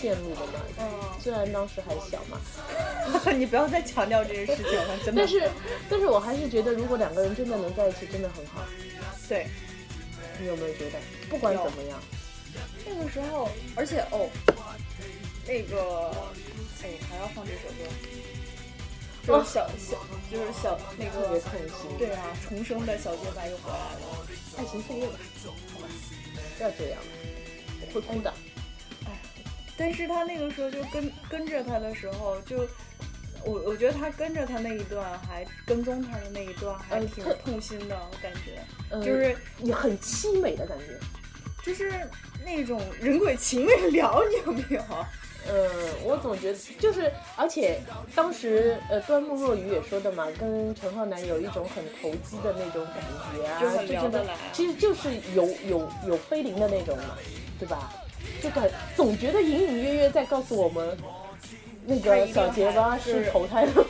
[0.00, 0.52] 线路的嘛。
[0.78, 0.84] 嗯
[1.20, 2.40] 虽然当时还小嘛，
[3.36, 5.20] 你不要再强调这件事情了， 真的。
[5.20, 5.50] 但是
[5.90, 8.64] 但是我还是觉得，如果两个人真的能在一起，真的很好。
[9.28, 9.46] 对
[10.40, 10.98] 你有没有觉得？
[11.28, 12.00] 不管怎么样，
[12.86, 14.30] 那个时候，而且哦，
[15.46, 16.10] 那个
[16.82, 17.84] 哎还要放这首歌，
[19.26, 19.98] 就是小、小
[20.32, 21.98] 就是小那特别个痛心。
[21.98, 24.26] 对啊，重生的小洁白又回来了。
[24.56, 25.18] 爱情岁月吧，
[26.56, 26.98] 不要这样，
[27.82, 28.32] 我会哭的。
[29.80, 32.58] 但是他那个时候就跟跟着他的时候，就
[33.46, 38.60] 我我觉得他跟着他那一段，还跟踪他的那一段，还挺痛心的我感觉，
[38.90, 40.98] 呃就是也很凄美的感觉。
[41.64, 41.90] 就是
[42.44, 44.82] 那种人鬼情未了，你有没有？
[45.48, 45.70] 呃，
[46.04, 47.80] 我总觉得就是，而且
[48.14, 52.96] 当时呃，端木若愚也说的嘛，跟陈浩南有一种很投机的那种感
[53.34, 57.16] 觉啊，就很觉得聊得来其实就是有有有菲林的那种嘛，
[57.58, 57.90] 对吧？
[58.42, 60.96] 就感总觉得隐隐约约在告诉我们，
[61.84, 63.84] 那个小结巴是是投胎了吗？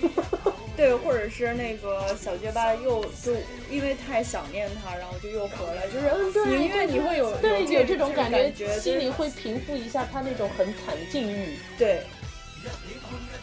[0.76, 3.34] 对，或者是那个小结巴又就
[3.70, 11.58] 因为太想念他，然后就又回来，就是嗯，对，宁愿你会有对有这种感觉，觉，心里会平复一下他那种很惨的境遇。
[11.76, 12.02] 对，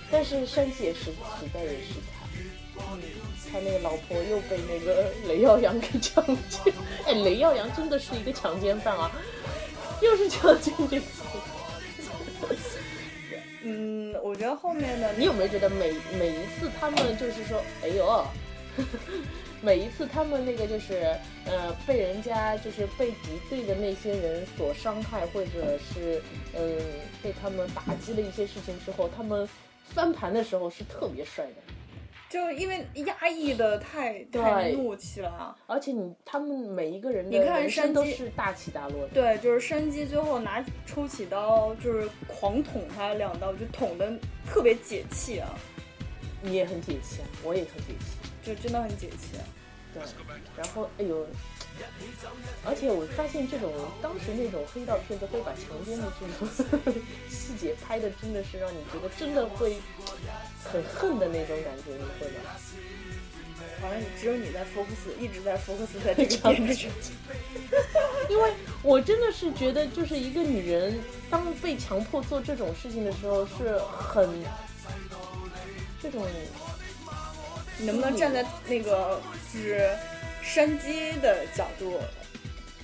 [0.10, 1.12] 但是山鸡也是实
[1.54, 1.94] 在也是
[2.76, 3.02] 他，嗯，
[3.52, 6.74] 他那个老婆又被那个雷耀阳给强奸，
[7.06, 9.12] 哎，雷耀阳真的是一个强奸犯啊，
[10.02, 11.24] 又是强奸这个词。
[13.64, 18.26] 嗯，我觉得后面的你有没有觉得每每一次他们就是说，哎呦，
[19.62, 21.14] 每一次他们那个就是
[21.46, 26.22] 呃被人家就是被敌对的那些人所伤害，或者是
[26.54, 26.80] 嗯、
[27.22, 29.50] 被他们打击了一些事情之后，他们
[29.94, 31.74] 翻盘的时候是特别帅的。
[32.30, 35.56] 就因为压抑的太太怒气了啊。
[35.66, 39.08] 而且你他们每一个人的你看人生都山鸡是大起大落的。
[39.14, 44.12] 对，就是山鸡最后拿抽起刀，就是狂捅他两刀，就捅的
[44.46, 45.50] 特别解气啊，
[46.42, 48.18] 你也很解气啊，我也很解气。
[48.44, 49.44] 就真的很解气、啊。
[49.94, 50.04] 对，
[50.56, 51.26] 然后哎呦，
[52.66, 53.72] 而且我发现这种
[54.02, 56.94] 当时那种黑道片子会把强奸的这种
[57.30, 59.78] 细节拍的真的是让你觉得真的会
[60.64, 62.52] 很恨的那种感觉，你会吗？
[63.82, 66.92] 好像只有你在 focus，一直在 focus 在这个点上。
[68.30, 71.00] 因为我真的是觉得，就是一个女人
[71.30, 74.30] 当被强迫做这种事情的时候，是很
[76.02, 76.26] 这种
[77.78, 79.22] 你能不能站在那个
[79.54, 79.92] 就是
[80.48, 82.00] 山鸡的角度？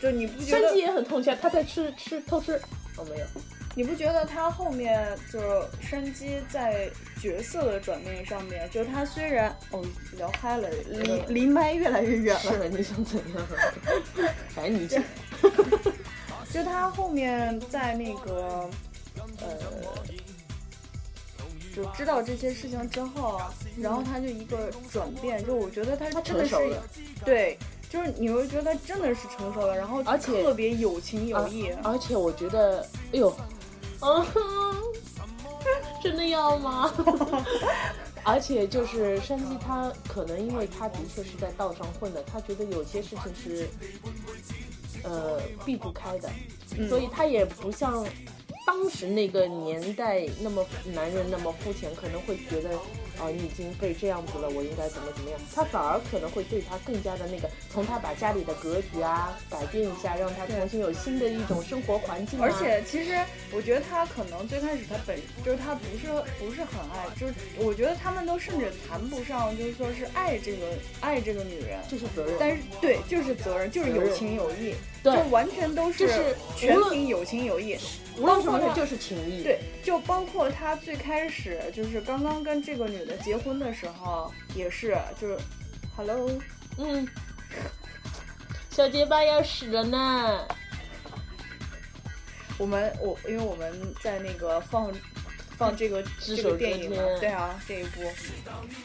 [0.02, 2.60] 就你不觉得山鸡也很痛心，他在吃吃偷吃。
[2.98, 3.26] 哦，没有，
[3.74, 5.48] 你不觉得他后面就是
[5.82, 6.90] 山鸡在
[7.20, 9.82] 角色的转变上面，就是他虽然哦
[10.18, 13.48] 聊嗨了，离离麦越来越远了，是你想怎样？
[14.54, 15.02] 反正你这
[16.54, 18.70] 就他后面在那个
[19.40, 19.58] 呃，
[21.76, 23.42] 就知道这些事情之后，
[23.78, 26.84] 然后他就一个转变，就我觉得他真的是成熟了
[27.26, 27.58] 对，
[27.90, 31.70] 就是你会觉得他真的是成熟了，然后而且特别有情有义。
[31.84, 33.36] 而且我觉得，哎呦，
[34.02, 34.26] 嗯，
[36.02, 36.94] 真的要吗？
[38.26, 43.68] 而且就是山鸡，他可能因为他的确是在道上混的，他觉得有些事情是，
[45.04, 46.30] 呃，避不开的，
[46.88, 48.06] 所以他也不像
[48.66, 52.78] 当时那个年代那么男人那么肤浅，可能会觉得
[53.22, 55.40] 啊、你已经被这样子了，我应该怎么怎么样。
[55.54, 62.44] 他反而可能会对他更加的那个，从他把家里的格局啊改变一下，让他重新有新的一种生活环境、啊。
[62.44, 63.12] 而且其实
[63.54, 66.08] 我觉得他可能最开始他本就是他不是
[66.40, 70.66] 不是很爱，就是我觉得他们都甚至谈不上就是说是爱这个
[71.00, 72.36] 爱这个女人，就是责任。
[72.40, 77.78] 但是对就是责任，就是有情有义，对就完全都是全凭有情有义。
[78.18, 79.44] 无论什么他事就是情谊。
[79.44, 85.38] 对，就包括他最开始就是刚刚跟这个女的结婚的时候，也是就是
[85.96, 86.30] ，hello，
[86.78, 87.08] 嗯，
[88.70, 90.48] 小结巴要死了呢。
[92.60, 94.92] 我们我因为我们在那个放
[95.58, 98.02] 放这个这个电影嘛，对啊，这一部，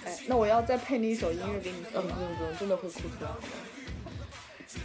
[0.05, 3.31] 哎，那我要再配那一首音乐给你嗯，听不，用不用，真的会哭出来。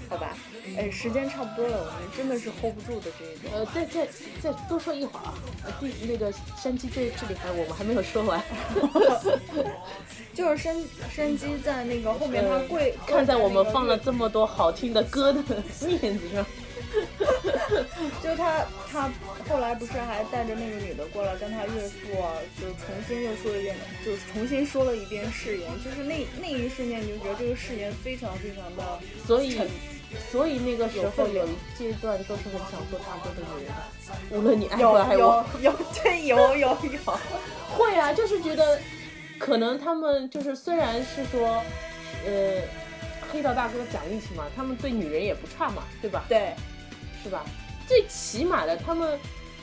[0.09, 0.37] 好吧？
[0.77, 3.51] 哎，时间差不多了，我们真的是 hold 不住的这一种。
[3.53, 4.07] 呃，再再
[4.41, 5.33] 再多说一会儿啊。
[5.65, 6.31] 呃，第那个
[6.61, 8.41] 山鸡这这里还我们还没有说完。
[10.33, 10.75] 就是山
[11.13, 15.43] 山鸡在那个后面，他跪，呃看在我们放了这么多好听的歌的
[15.81, 16.45] 面子上，那个，
[18.23, 19.09] 就他他
[19.49, 23.75] 后来不是还带着那个女的过来跟他岳父啊，就重新又说一遍，
[24.05, 29.59] 就是重新说了一遍誓言，就是那那一瞬间你就觉得这个誓言非常非常的所以
[30.31, 33.73] 所以那个时候有一阶段都是很想做大哥的女人，
[34.29, 35.71] 无论你爱有不爱我有。
[35.71, 37.19] 有 对有有有，
[37.75, 38.79] 会啊，就是觉得
[39.39, 41.63] 可能他们就是虽然是说，
[42.27, 42.61] 呃，
[43.31, 46.25] 黑道大哥讲义气嘛，他们对女人也不差嘛，对吧？
[46.29, 46.53] 对。
[47.23, 47.45] 是吧？
[47.87, 49.17] 最起码的，他们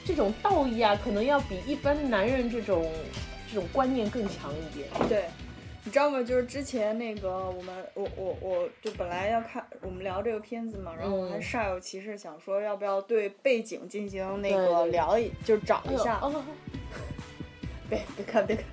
[0.05, 2.91] 这种道义啊，可能要比一般男人这种
[3.49, 4.89] 这种观念更强一点。
[5.09, 5.25] 对，
[5.85, 6.23] 你知道吗？
[6.23, 16.19] 就是之前那个我们，我我我就本来要看我们聊这个片子嘛，然后我还嗯煞有其事想说要不要对背景进行那个对对聊一，就找一下。
[16.21, 16.45] 哦，
[17.89, 18.65] 别别看别看，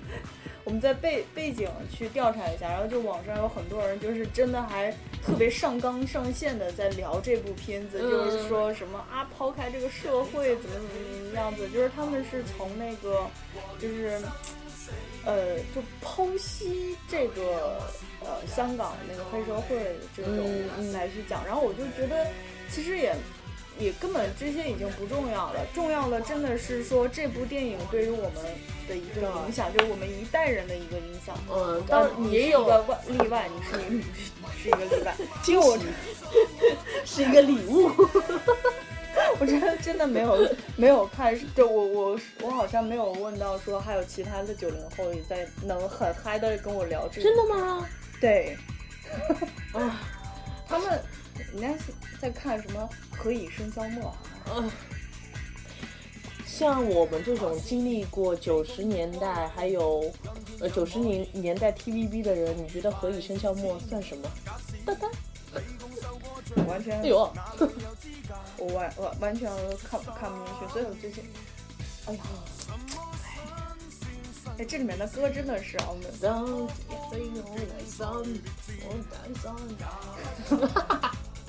[0.68, 4.92] 我们在背背景去调查一下，然后就网上有很多人就是真的还
[5.24, 13.26] 特别上纲上线的在聊这部片子，嗯就是说什么啊抛开这个社会怎么怎么怎么样子，就是他们是从那个
[13.80, 14.20] 就是。
[15.26, 17.78] 呃，就剖析这个
[18.20, 19.76] 呃香港那个黑社会
[20.16, 20.32] 这种
[20.94, 22.26] 来去讲，然后我就觉得
[22.70, 23.14] 其实也
[23.78, 28.44] 也根本这些已经不重要了，重要的真的是说这部电影对于我们
[28.88, 31.36] 的一个影响，就是我们一代人的一个影响。
[31.50, 34.04] 嗯，当你是一个外例外，你是一个
[34.62, 35.14] 是一个例外，
[35.46, 35.78] 因为我
[37.04, 37.90] 是一个礼物。
[39.40, 47.22] 我真的真的没有没有看，就我我我好像没有问到说还有其他的九零后也在能很嗨的跟我聊这个。
[47.22, 47.54] 真的？
[47.54, 47.88] 吗？
[48.20, 48.56] 对，
[49.72, 50.00] 啊，
[50.68, 51.00] 他们
[51.52, 54.16] 人家是在看什么《何以笙箫默》啊？
[54.54, 54.70] 呃，
[56.46, 60.12] 像我们这种经历过九十年代还有
[60.60, 64.28] 呃九十年年代 TVB 的人，你觉得《何以笙箫默》算什么？
[64.86, 65.08] 哒哒，
[66.66, 67.30] 完全哎呦，
[68.58, 69.50] 我完完完全
[69.88, 71.24] 看看不进去，所以我最近，
[72.06, 72.20] 哎呀，
[74.58, 76.02] 哎，这里面的歌真的是啊，我们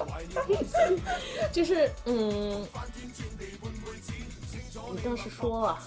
[1.52, 2.66] 就是嗯，
[4.94, 5.84] 你倒是说啊，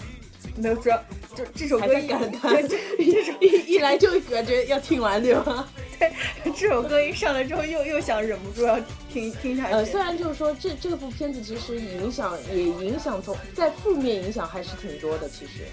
[0.55, 0.97] 没有主要
[1.35, 5.67] 就这首歌一在感叹这一一来就感觉要听完对吧？
[6.55, 8.79] 这首歌一上来之后又又想忍不住要
[9.11, 9.73] 听听下去。
[9.73, 15.65] 呃，虽然就是说这这部片子其实影响也影响从在负面影响还是挺多的，其实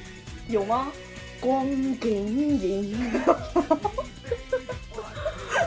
[0.48, 0.90] 有吗？
[1.40, 1.66] 光
[2.00, 2.94] 景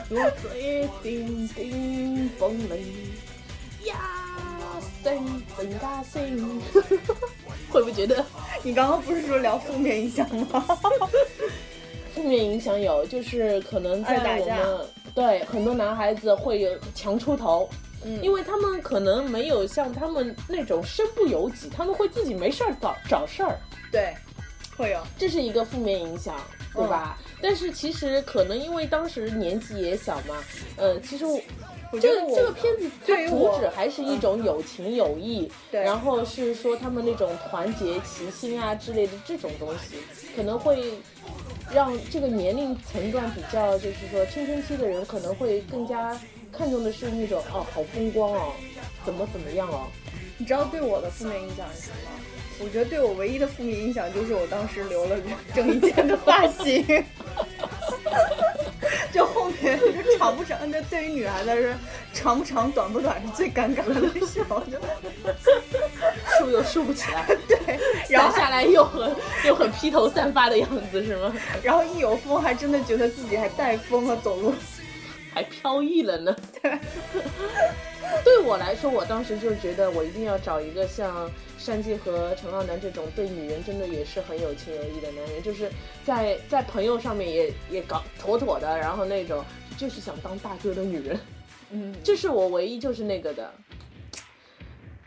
[0.09, 2.77] 影，我最叮叮風鈴，
[3.81, 3.91] 一
[5.03, 6.61] 聲更加聲，
[7.69, 8.25] 會不会觉得
[8.61, 10.79] 你刚刚不是说聊负面影響嗎？
[12.15, 13.05] 負面影响有？
[13.05, 17.69] 就是可能在我愛打架們對很多男孩子会有强出头。
[18.05, 23.57] 嗯因为他们可能没有像他们那种身不由己，他们会自己没事儿找找事儿，
[23.93, 24.13] 对，
[24.75, 24.99] 会有。
[25.17, 26.35] 这是一个负面影响，
[26.75, 27.17] 对吧？
[27.43, 30.41] 但是其实可能因为当时年纪也小嘛，
[30.77, 31.39] 呃，其实我
[31.99, 39.97] 這個我覺得我這個片子它主旨还是一种有情有義，對然后是说他们那种团结齐心啊之类的这种东西，
[40.35, 40.93] 可能会
[41.71, 46.17] 让这个年龄层段比较就是说青春期的人可能会更加
[46.51, 48.53] 看重的是那种哦好风光哦，
[49.05, 49.85] 怎么怎么样哦，
[50.37, 52.32] 你知道对我的负面影响是什麼？
[52.59, 55.17] 我觉得对我唯一的负面影响就是我当时留了
[55.53, 57.03] 郑伊健的发型，
[59.11, 61.73] 就后面就是長不长，那对于女孩子来说，
[62.13, 64.61] 长不长、短不短是最尴尬的时候。
[64.61, 64.77] 就
[66.37, 69.15] 梳又梳不起来，对，然后下来又很
[69.45, 71.33] 又很披头散发的样子是吗？
[71.61, 74.53] 然后一有风，还真的觉得自己还带风了，走路。
[75.33, 76.35] 还飘逸了呢。
[78.23, 85.69] 對我来说，我当时就觉得我一定要找一个像山鸡和陈浩南这种对女人真的也是很有情有义的男人，就是
[86.05, 89.43] 在在朋友上面也也搞妥妥的，然后那种
[89.77, 91.19] 就是想当大哥的女人，
[91.71, 93.51] 嗯， 这是我唯一就是那个的。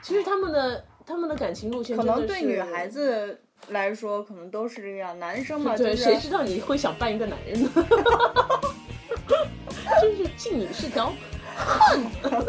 [0.02, 5.18] 其实他们的他们的感情路线可能对女孩子来说，可能都是这样。
[5.18, 7.70] 男生嘛，对，就是誰知道你会想扮一个男人呢？
[10.00, 11.12] 真是敬你是條
[11.56, 12.44] 漢子。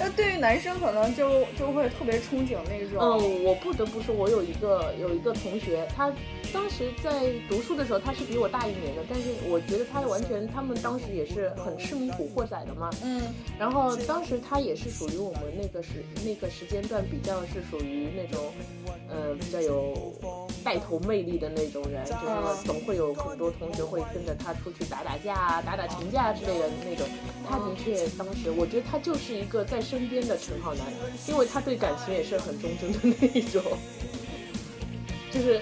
[0.00, 6.12] 那对于男生可能就就会特别憧憬那种，嗯，我不得不说，我有一个有一个同学，他
[6.52, 12.88] 当时在读书的时候，他是比我大一年的，但是我觉得他完全，他们当时也是很痴迷古惑仔的嘛。
[13.02, 13.20] 嗯
[13.58, 18.40] 然后当时他也是属于我们那个时那个时间段比较是属于那種，
[19.10, 20.12] 呃，比较有
[20.62, 27.06] 带头魅力的那种人，就是总会有很多同学会跟着他出去打打架啊、打打群架之类的那种。
[27.48, 30.84] 他的确当时，我觉得他就是一个在身边的陈浩南，
[31.26, 33.62] 因为他对感情也是很忠贞的那一种，
[35.30, 35.58] 就是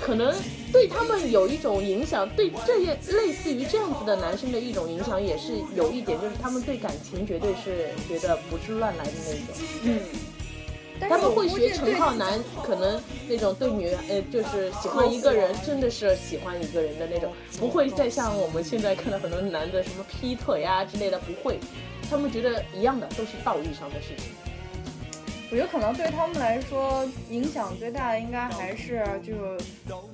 [0.00, 0.32] 可能
[0.72, 9.42] 对他们有一种影响，对这些类似于这样子的男生的一种影响，也是有一点，就是他们对感情绝对是觉得不是乱来的那种。
[9.82, 10.00] 嗯，
[11.00, 21.58] 他們會學我估計對陳浩南，可能那种对女呃，就是喜欢一个人，真的是喜欢一个人的那种，不会再像我们现在看到很多男的什么劈腿啊之类的，不会，
[22.10, 24.32] 他们觉得一样的，都是道义上的事情。
[25.50, 29.58] 我觉得可能对他们来说，影响最大的应该还是就是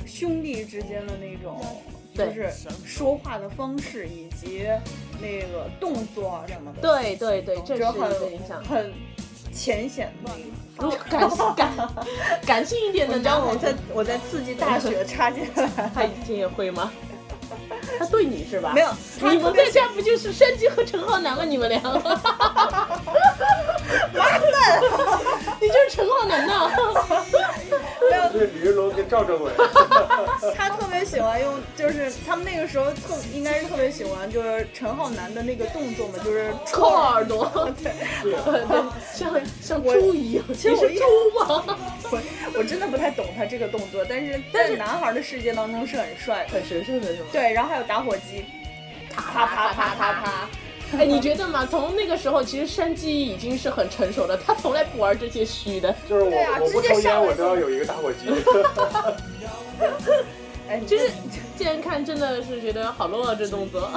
[0.06, 1.60] 兄弟之间的那种，
[2.14, 2.48] 就是
[2.84, 4.64] 说话的方式以及
[5.20, 8.62] 那个动作啊什么的，对对对，这是很影响。
[8.64, 8.92] 很
[9.52, 10.30] 浅显的
[10.78, 11.88] 如果感感
[12.46, 16.90] 感性一点的你知道我在我在刺激大学插进来，他以前也会吗？
[17.98, 18.72] 他对你是吧？
[18.74, 18.88] 没有，
[19.20, 21.44] 你们在家不就是山鸡和陈浩南吗？
[21.44, 22.00] 你们俩， 妈
[24.38, 24.80] 蛋，
[25.60, 26.70] 你就是陈浩南呐！
[28.10, 29.50] 没有，是李云龙跟赵政委，
[30.56, 37.50] 他特别喜欢用，就是他们那个时候特应该是特别喜欢，就是陈浩南的那个动作嘛，就是抠耳朵，
[37.82, 37.92] 对，
[38.22, 38.34] 对，
[39.14, 40.44] 像像我猪一样。
[40.54, 41.04] 其实猪
[41.38, 41.64] 吗？
[42.10, 42.20] 我
[42.58, 46.50] 我真的不太懂他这个动作，但是在男孩的世界当中是很帅的。
[46.54, 47.28] 很神圣的是吗？
[47.32, 48.44] 对，然后还有打火机，
[49.14, 50.48] 啪啪啪啪啪啪。
[50.98, 51.66] 哎，你觉得吗？
[51.68, 55.94] 从那个时候，其实山鸡已经是很成熟的，他从来不玩这些虚的。
[56.08, 58.28] 就是我、对啊我不抽烟，我都要有一个打火机。
[60.66, 61.10] 哎，你就是
[61.58, 63.90] 现在看，真的是觉得好 low 啊，这动作。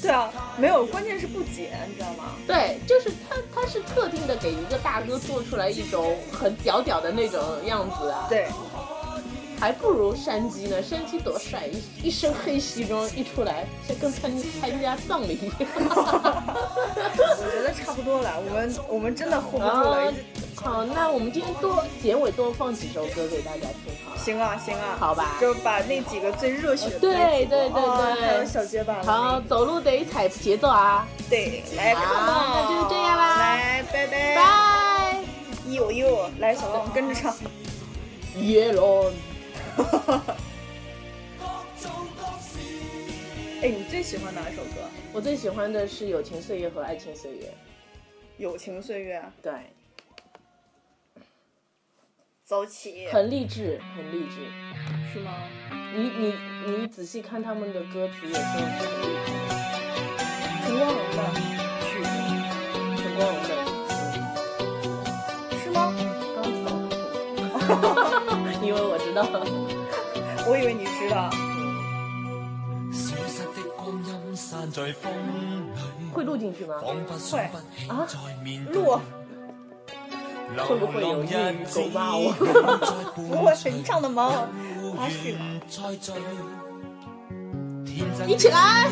[0.00, 2.32] 对啊，没有，关键是不解，你知道吗？
[2.46, 8.26] 对，就是他，他是特定的给一个大哥做出来一种很屌屌的那种样子啊。
[8.30, 8.46] 对，
[9.58, 14.30] 还不如山鸡呢，山鸡多帅，一一身黑西装一出来，像跟参
[14.60, 15.68] 参加葬礼一样。
[15.78, 20.12] 我觉得差不多了，我们我们真的 hold 不住了啊。
[20.56, 24.16] 好，那我们今天多结尾多放几首歌给大家听好。
[24.16, 31.06] 行啊，行啊，好吧就把那几个最热血的对对对哦对还有小结巴好，走路得踩节奏啊！
[31.30, 35.20] 对，来好看吧，那就是这样啦来，拜拜，拜。
[35.70, 37.34] 呦呦，来，小王跟着唱。
[38.40, 39.12] 耶龙，
[43.62, 44.88] 哎，你最喜欢哪首歌？
[45.12, 47.52] 我最喜欢的是《友情岁月》和《爱情岁月
[48.38, 49.52] 友情岁月，》，对，
[52.44, 54.46] 走起，很励志，很励志。
[55.12, 55.32] 是吗？
[55.94, 56.34] 你你
[56.66, 59.36] 你仔细看他们的歌词，有时候是很励志的。
[60.66, 61.18] 陈光荣的
[61.80, 62.08] 曲子
[62.96, 63.50] 陈光荣的
[68.66, 69.22] 因为我知道。
[70.48, 71.30] 我以为你知道。
[72.92, 74.92] 消失的光陰散在風
[75.34, 76.74] 裏，会录进去嗎？
[76.80, 78.82] 彷彿想不起啊再面對。
[78.82, 81.28] 錄會不会有粵
[81.66, 82.32] 語狗骂我？
[83.14, 84.48] 不会，你唱的蠻好，
[84.96, 85.60] 花絮嘛。
[88.26, 88.88] 一起來！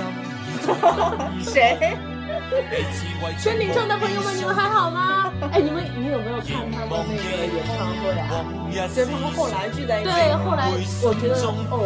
[1.44, 1.96] 誰？
[3.38, 5.32] 山顶上的朋友们，你们还好吗？
[5.52, 8.44] 哎，你们你有没有看他们那个演唱会啊？
[8.72, 10.10] 就是他们后来聚在一起。
[10.10, 10.70] 对，后来
[11.02, 11.34] 我觉得
[11.70, 11.84] 哦，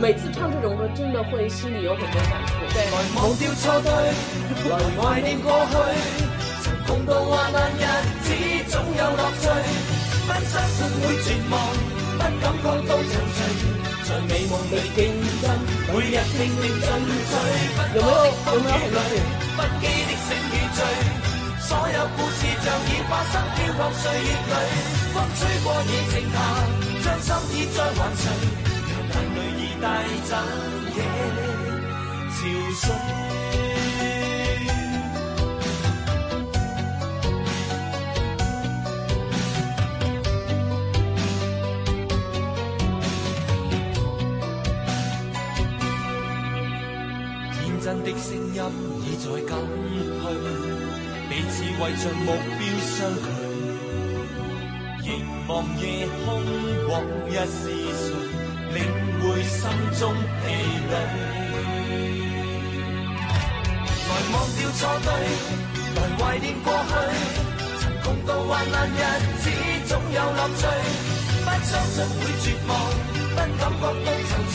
[0.00, 2.52] 每次唱这种歌，真的会心里有很多感触。
[2.74, 2.86] 对，
[3.16, 3.90] 忘掉錯對，
[4.70, 5.74] 來懷念過去，
[6.62, 7.84] 曾共度患難日
[8.22, 8.26] 子，
[8.70, 9.44] 總有樂趣。
[10.26, 11.54] 不相信會絕望，
[12.18, 13.38] 不感覺到憔悴，
[14.04, 14.98] 在美夢裏競
[15.42, 15.44] 爭，
[15.88, 16.86] 每日拼命進
[17.26, 17.30] 取。
[17.94, 18.10] 有沒有
[18.52, 19.45] 有沒有很多次？
[19.56, 20.78] 不羈的醒與醉，
[21.66, 24.54] 所有故事像已發生，飄泊歲月裏，
[25.14, 26.36] 風吹過已靜下，
[27.02, 28.22] 將心意再還誰？
[28.86, 29.84] 讓眼淚已帶
[30.28, 30.30] 走
[30.94, 30.98] 夜
[32.28, 32.36] 潮
[32.82, 32.84] 水。
[47.58, 48.60] 天真的聲音
[49.26, 49.50] 已在減
[50.22, 50.22] 退，
[51.28, 52.26] 彼此为着目
[52.58, 53.26] 标相距。
[55.02, 55.08] 凝
[55.48, 55.50] 望
[55.80, 55.84] 夜
[56.24, 56.26] 空，
[56.88, 56.94] 往
[57.28, 57.58] 日是
[57.92, 58.08] 谁
[58.72, 58.76] 领
[59.20, 59.60] 会心
[59.98, 60.44] 中疲
[60.90, 60.94] 累？
[64.08, 65.08] 来忘掉错对，
[65.94, 66.90] 来怀念过去，
[67.80, 68.94] 曾共度患难日
[69.42, 69.44] 子，
[69.86, 70.62] 总有乐趣。
[71.44, 72.70] 不相信会绝望，
[73.30, 74.54] 不感觉到躊躇，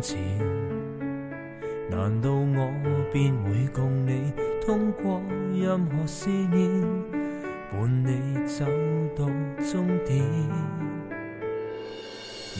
[0.00, 0.18] 前，
[1.90, 2.72] 難道我
[3.12, 4.32] 便會共你
[4.64, 5.20] 通過
[5.54, 6.82] 任何思念，
[7.70, 8.64] 伴你走
[9.16, 9.26] 到
[9.62, 10.24] 終點。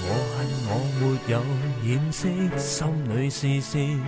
[0.03, 0.07] 我
[0.37, 1.03] 恨我沒
[1.33, 1.43] 有
[1.85, 3.99] 掩飾心裏視線，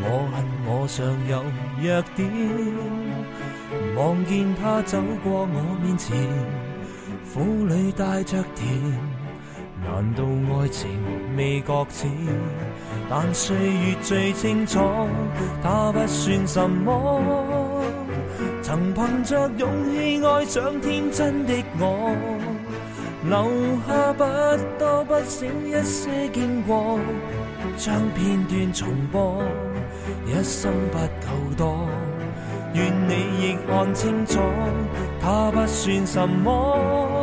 [0.00, 1.44] 我恨我尚有
[1.82, 2.28] 弱點。
[3.96, 6.16] 望見他走過我面前，
[7.32, 9.17] 苦裏帶着甜。
[9.84, 10.24] 難道
[10.56, 10.90] 愛情
[11.36, 12.08] 未覺淺？
[13.10, 14.80] 但歲月最清楚，
[15.62, 17.22] 他不算什麼。
[18.62, 22.14] 曾憑着勇氣愛上天真的我，
[23.24, 24.24] 留下不
[24.78, 26.98] 多不少一些經過，
[27.78, 29.42] 將片段重播，
[30.26, 31.88] 一生不夠多。
[32.74, 34.38] 願你亦看清楚，
[35.20, 37.17] 他不算什麼。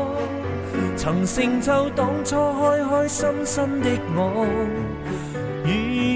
[0.98, 4.46] 曾成就当初开开心心的我，
[5.66, 5.70] 如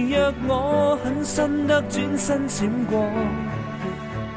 [0.10, 3.06] 若我狠心得转身闪过，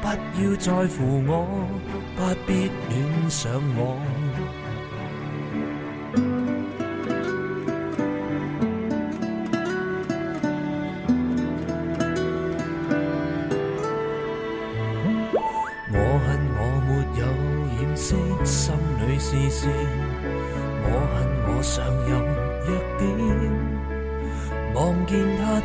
[0.01, 0.07] 不
[0.41, 1.47] 要在乎我，
[2.15, 3.51] 不必恋上。
[3.77, 3.97] 我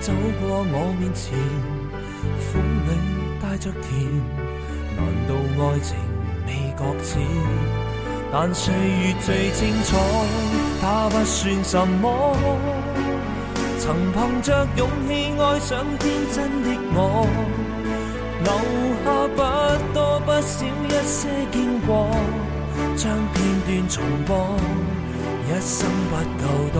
[0.00, 1.36] 走过我面前，
[2.38, 2.90] 苦里
[3.40, 3.88] 帶着甜，
[4.96, 5.96] 難道愛情
[6.46, 6.48] 未
[6.78, 7.10] 覺淺？
[8.30, 9.96] 但歲月最清楚，
[10.80, 12.04] 他不算什麼。
[13.78, 17.26] 曾憑着勇氣愛上天真的我。
[18.44, 18.48] 留
[19.04, 19.38] 下不
[19.94, 21.90] 多不少一些經過，
[22.96, 24.56] 將片段重播，
[25.48, 26.78] 一生不夠多。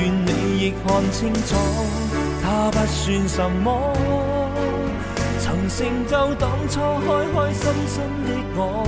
[0.00, 1.54] 愿你亦看清楚，
[2.42, 3.94] 他不算什么。
[5.40, 8.86] 曾成就当初开开心心的我，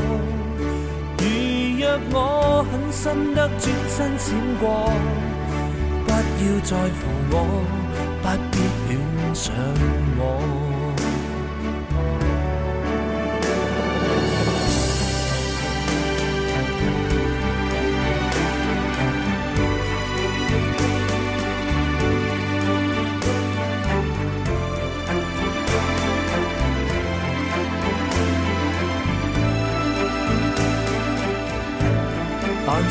[1.19, 1.25] 如
[1.81, 2.17] 若我
[2.71, 4.91] 狠心得转身闪过，
[6.07, 7.35] 不要在乎我，
[8.23, 8.55] 不必
[8.89, 9.01] 恋
[9.35, 9.55] 上
[10.19, 10.62] 我。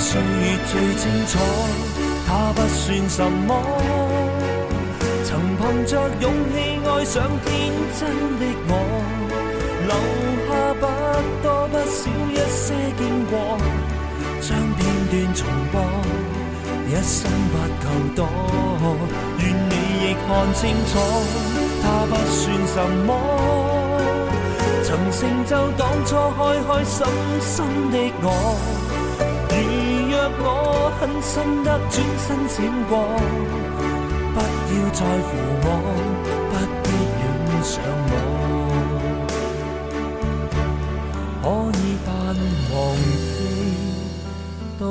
[0.02, 1.38] 岁月最清楚，
[2.28, 3.50] 他不算什么。
[5.24, 7.50] 曾凭着勇气爱上天
[7.98, 8.00] 真
[8.40, 8.72] 的我，
[9.88, 9.94] 留
[10.48, 10.50] 下
[10.82, 10.84] 不
[11.44, 12.02] 多不少
[12.34, 12.66] 一些
[12.98, 13.00] 经
[13.30, 13.34] 过，
[14.42, 14.80] 将片
[15.12, 15.40] 段重
[15.72, 15.74] 播，
[16.90, 18.20] 一生不夠多。
[19.38, 19.72] 愿你
[20.02, 20.60] 亦看清
[20.92, 20.92] 楚，
[21.84, 22.42] 它不算
[22.74, 22.76] 什
[23.06, 23.10] 么。
[24.84, 26.98] 曾成就当初开开心
[27.40, 27.56] 心
[27.92, 28.28] 的我。
[30.44, 31.94] 我狠心得轉
[32.26, 32.58] 身閃
[32.90, 32.92] 過，
[34.34, 34.38] 不
[34.74, 35.30] 要在乎
[35.64, 35.68] 我，
[36.50, 36.86] 不必
[37.20, 37.22] 戀
[37.64, 37.74] 上
[38.10, 38.14] 我，
[41.44, 41.46] 可
[41.78, 42.10] 以淡
[42.74, 42.76] 忘
[43.38, 43.40] 記，
[44.80, 44.82] 都